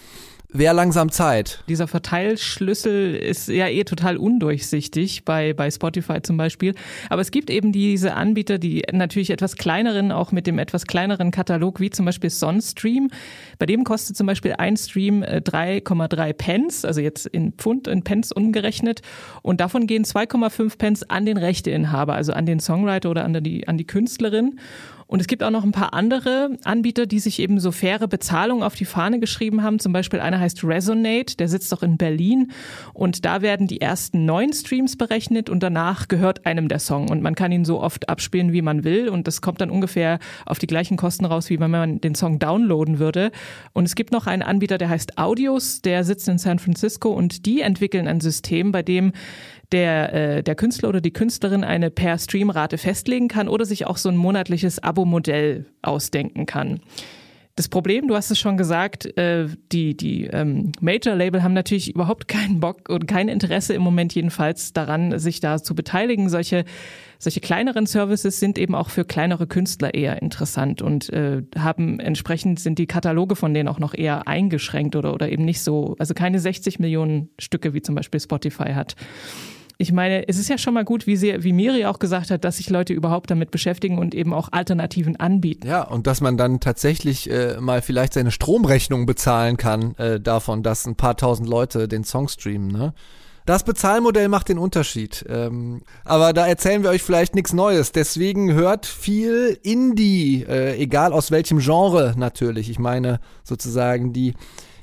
Wäre 0.56 0.76
langsam 0.76 1.12
Zeit. 1.12 1.64
Dieser 1.68 1.88
Verteilschlüssel 1.88 3.16
ist 3.16 3.48
ja 3.48 3.68
eh 3.68 3.86
total 3.86 4.18
undurchsichtig 4.18 5.26
bei, 5.26 5.52
bei 5.52 5.72
Spotify 5.72 6.22
zum 6.22 6.38
Beispiel. 6.38 6.76
Aber 7.10 7.22
es 7.22 7.32
gibt 7.32 7.50
eben 7.50 7.72
diese 7.72 8.14
Anbieter, 8.14 8.60
die 8.60 8.84
natürlich 8.92 9.32
etwas 9.32 9.56
kleineren, 9.56 10.12
auch 10.12 10.32
mit 10.32 10.46
dem 10.46 10.60
etwas 10.60 10.86
kleineren 10.86 11.32
Katalog, 11.32 11.80
wie 11.80 11.90
zum 11.90 12.06
Beispiel 12.06 12.30
Sonstream. 12.30 13.10
Bei 13.58 13.66
dem 13.66 13.84
kostet 13.84 14.16
zum 14.16 14.28
Beispiel 14.28 14.54
ein 14.56 14.78
Stream 14.78 15.24
äh, 15.24 15.42
3,3 15.44 16.34
Pence, 16.34 16.86
also 16.86 17.02
jetzt 17.02 17.26
in 17.26 17.54
Pfund, 17.54 17.88
in 17.88 18.04
Pence 18.04 18.32
umgerechnet. 18.32 19.02
Und 19.42 19.60
davon 19.60 19.88
gehen 19.88 20.04
2,5 20.06 20.78
Pence 20.78 21.04
an 21.10 21.26
den 21.26 21.38
Rechteinhaber, 21.38 22.14
also 22.14 22.32
an 22.32 22.46
den 22.46 22.60
Songwriter 22.60 23.10
oder 23.10 23.26
an 23.26 23.44
die, 23.44 23.68
an 23.68 23.80
die 23.80 23.88
Künstlerin. 23.88 24.60
Und 25.14 25.20
es 25.20 25.28
gibt 25.28 25.44
auch 25.44 25.52
noch 25.52 25.64
ein 25.64 25.72
paar 25.72 25.94
andere 25.94 26.58
Anbieter, 26.64 27.06
die 27.06 27.20
sich 27.20 27.38
eben 27.38 27.60
so 27.60 27.72
faire 27.72 28.08
Bezahlung 28.08 28.64
auf 28.64 28.74
die 28.74 28.84
Fahne 28.84 29.20
geschrieben 29.20 29.62
haben. 29.62 29.78
Zum 29.78 29.94
Beispiel 29.94 30.20
einer 30.20 30.40
heißt 30.40 30.64
Resonate, 30.64 31.38
der 31.38 31.48
sitzt 31.48 31.72
auch 31.72 31.84
in 31.84 31.98
Berlin. 31.98 32.50
Und 32.94 33.24
da 33.24 33.44
werden 33.44 33.68
die 33.68 33.80
ersten 33.80 34.26
neun 34.26 34.54
Streams 34.54 34.98
berechnet 34.98 35.52
und 35.52 35.62
danach 35.62 36.08
gehört 36.08 36.48
einem 36.48 36.68
der 36.68 36.80
Song. 36.80 37.12
Und 37.12 37.22
man 37.22 37.36
kann 37.36 37.52
ihn 37.52 37.64
so 37.64 37.80
oft 37.80 38.10
abspielen, 38.10 38.54
wie 38.54 38.64
man 38.64 38.84
will. 38.84 39.08
Und 39.08 39.28
das 39.28 39.44
kommt 39.44 39.62
dann 39.62 39.70
ungefähr 39.70 40.18
auf 40.48 40.58
die 40.58 40.66
gleichen 40.66 40.98
Kosten 40.98 41.26
raus, 41.26 41.52
wie 41.52 41.60
wenn 41.60 41.70
man 41.70 42.02
den 42.02 42.16
Song 42.16 42.40
downloaden 42.40 42.98
würde. 42.98 43.30
Und 43.74 43.86
es 43.86 43.94
gibt 43.94 44.14
noch 44.14 44.26
einen 44.26 44.42
Anbieter, 44.42 44.80
der 44.80 44.90
heißt 44.90 45.20
Audios, 45.20 45.84
der 45.84 46.04
sitzt 46.06 46.28
in 46.28 46.40
San 46.40 46.58
Francisco 46.58 47.12
und 47.12 47.46
die 47.46 47.62
entwickeln 47.62 48.08
ein 48.08 48.20
System, 48.20 48.72
bei 48.72 48.82
dem 48.82 49.12
der, 49.72 50.14
äh, 50.14 50.44
der 50.44 50.56
Künstler 50.56 50.90
oder 50.90 51.02
die 51.02 51.14
Künstlerin 51.14 51.64
eine 51.64 51.90
per 51.90 52.18
Streamrate 52.18 52.78
festlegen 52.78 53.28
kann 53.28 53.48
oder 53.48 53.66
sich 53.66 53.88
auch 53.88 53.98
so 53.98 54.10
ein 54.10 54.18
monatliches 54.18 54.80
Abo-Modell 54.80 55.66
ausdenken 55.82 56.46
kann. 56.46 56.82
Das 57.56 57.70
Problem, 57.70 58.08
du 58.08 58.16
hast 58.16 58.32
es 58.32 58.40
schon 58.40 58.58
gesagt, 58.58 59.16
äh, 59.16 59.48
die, 59.72 59.96
die 59.96 60.26
ähm, 60.26 60.72
Major-Label 60.82 61.44
haben 61.44 61.54
natürlich 61.54 61.94
überhaupt 61.94 62.28
keinen 62.28 62.60
Bock 62.60 62.90
und 62.90 63.08
kein 63.08 63.28
Interesse 63.28 63.76
im 63.76 63.84
Moment 63.84 64.16
jedenfalls 64.16 64.74
daran, 64.74 65.20
sich 65.20 65.40
da 65.40 65.62
zu 65.62 65.76
beteiligen. 65.76 66.30
Solche, 66.30 66.66
solche 67.20 67.42
kleineren 67.42 67.86
Services 67.86 68.40
sind 68.40 68.58
eben 68.58 68.74
auch 68.74 68.90
für 68.90 69.06
kleinere 69.06 69.46
Künstler 69.46 69.94
eher 69.94 70.20
interessant 70.24 70.82
und 70.82 71.14
äh, 71.14 71.44
haben 71.56 72.00
entsprechend 72.00 72.60
sind 72.60 72.80
die 72.80 72.88
Kataloge 72.88 73.36
von 73.36 73.54
denen 73.54 73.70
auch 73.70 73.80
noch 73.80 73.94
eher 73.94 74.28
eingeschränkt 74.28 74.96
oder, 74.96 75.14
oder 75.14 75.30
eben 75.30 75.46
nicht 75.46 75.62
so, 75.62 75.96
also 76.00 76.16
keine 76.16 76.40
60 76.40 76.80
Millionen 76.80 77.30
Stücke 77.38 77.76
wie 77.76 77.84
zum 77.84 77.94
Beispiel 77.94 78.20
Spotify 78.20 78.74
hat. 78.74 78.96
Ich 79.84 79.92
meine, 79.92 80.30
es 80.30 80.38
ist 80.38 80.48
ja 80.48 80.58
schon 80.58 80.74
mal 80.74 80.86
gut, 80.86 81.08
wie, 81.08 81.18
sie, 81.18 81.44
wie 81.44 81.52
Miri 81.52 81.86
auch 81.86 82.00
gesagt 82.00 82.32
hat, 82.32 82.46
dass 82.46 82.56
sich 82.56 82.70
Leute 82.70 82.94
überhaupt 82.94 83.30
damit 83.30 83.52
beschäftigen 83.52 83.98
und 84.00 84.16
eben 84.16 84.34
auch 84.34 84.48
Alternativen 84.54 85.18
anbieten. 85.18 85.68
Ja, 85.68 85.84
und 85.84 86.08
dass 86.08 86.22
man 86.22 86.38
dann 86.38 86.62
tatsächlich 86.62 87.30
äh, 87.30 87.58
mal 87.60 87.82
vielleicht 87.82 88.14
seine 88.14 88.32
Stromrechnung 88.32 89.06
bezahlen 89.06 89.58
kann, 89.58 89.94
äh, 89.98 90.22
davon, 90.22 90.64
dass 90.64 90.86
ein 90.86 90.96
paar 90.96 91.18
tausend 91.18 91.50
Leute 91.50 91.90
den 91.90 92.06
Song 92.06 92.30
streamen, 92.30 92.70
ne? 92.70 92.94
Das 93.46 93.66
Bezahlmodell 93.66 94.30
macht 94.30 94.48
den 94.48 94.58
Unterschied. 94.58 95.26
Ähm, 95.28 95.82
aber 96.06 96.32
da 96.32 96.48
erzählen 96.48 96.82
wir 96.82 96.92
euch 96.92 97.04
vielleicht 97.04 97.36
nichts 97.36 97.52
Neues. 97.52 97.92
Deswegen 97.92 98.54
hört 98.54 98.86
viel 98.86 99.60
Indie, 99.64 100.46
äh, 100.48 100.78
egal 100.78 101.12
aus 101.12 101.30
welchem 101.30 101.60
Genre 101.60 102.14
natürlich. 102.16 102.70
Ich 102.70 102.80
meine 102.80 103.20
sozusagen 103.44 104.14
die 104.14 104.34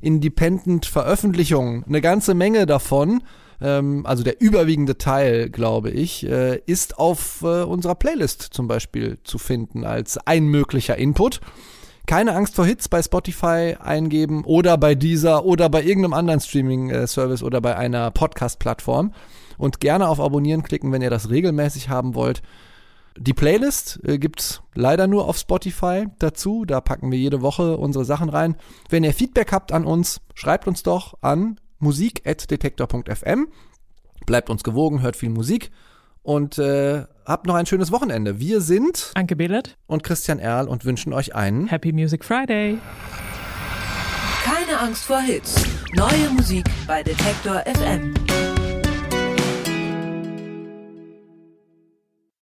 Independent-Veröffentlichungen. 0.02 1.84
Eine 1.88 2.02
ganze 2.02 2.34
Menge 2.34 2.66
davon 2.66 3.22
ähm, 3.60 4.06
also 4.06 4.22
der 4.22 4.40
überwiegende 4.40 4.98
Teil, 4.98 5.50
glaube 5.50 5.90
ich, 5.90 6.26
äh, 6.26 6.60
ist 6.66 6.98
auf 6.98 7.42
äh, 7.42 7.62
unserer 7.62 7.94
Playlist 7.94 8.42
zum 8.42 8.68
Beispiel 8.68 9.18
zu 9.24 9.38
finden 9.38 9.84
als 9.84 10.18
ein 10.26 10.46
möglicher 10.46 10.96
Input. 10.96 11.40
Keine 12.06 12.34
Angst 12.34 12.56
vor 12.56 12.66
Hits 12.66 12.88
bei 12.88 13.02
Spotify 13.02 13.76
eingeben 13.78 14.44
oder 14.44 14.76
bei 14.78 14.94
dieser 14.94 15.44
oder 15.44 15.68
bei 15.68 15.82
irgendeinem 15.82 16.14
anderen 16.14 16.40
Streaming-Service 16.40 17.42
oder 17.42 17.60
bei 17.60 17.76
einer 17.76 18.10
Podcast-Plattform. 18.10 19.12
Und 19.58 19.78
gerne 19.80 20.08
auf 20.08 20.20
Abonnieren 20.20 20.62
klicken, 20.62 20.90
wenn 20.90 21.02
ihr 21.02 21.10
das 21.10 21.28
regelmäßig 21.28 21.90
haben 21.90 22.14
wollt. 22.14 22.40
Die 23.18 23.34
Playlist 23.34 24.00
äh, 24.04 24.18
gibt's 24.18 24.62
leider 24.74 25.06
nur 25.06 25.28
auf 25.28 25.36
Spotify 25.36 26.06
dazu. 26.18 26.64
Da 26.64 26.80
packen 26.80 27.10
wir 27.10 27.18
jede 27.18 27.42
Woche 27.42 27.76
unsere 27.76 28.06
Sachen 28.06 28.30
rein. 28.30 28.56
Wenn 28.88 29.04
ihr 29.04 29.12
Feedback 29.12 29.52
habt 29.52 29.72
an 29.72 29.84
uns, 29.84 30.22
schreibt 30.34 30.66
uns 30.66 30.82
doch 30.82 31.14
an 31.20 31.60
musik.detektor.fm. 31.80 33.48
Bleibt 34.26 34.50
uns 34.50 34.62
gewogen, 34.62 35.02
hört 35.02 35.16
viel 35.16 35.30
Musik 35.30 35.70
und 36.22 36.58
äh, 36.58 37.04
habt 37.24 37.46
noch 37.46 37.54
ein 37.54 37.66
schönes 37.66 37.90
Wochenende. 37.90 38.38
Wir 38.38 38.60
sind 38.60 39.10
Anke 39.14 39.36
Behlert 39.36 39.76
und 39.86 40.02
Christian 40.02 40.38
Erl 40.38 40.68
und 40.68 40.84
wünschen 40.84 41.12
euch 41.12 41.34
einen 41.34 41.66
Happy 41.68 41.92
Music 41.92 42.24
Friday. 42.24 42.78
Keine 44.44 44.80
Angst 44.80 45.04
vor 45.04 45.20
Hits. 45.20 45.64
Neue 45.94 46.30
Musik 46.30 46.64
bei 46.86 47.02
Detektor 47.02 47.62
FM. 47.66 48.14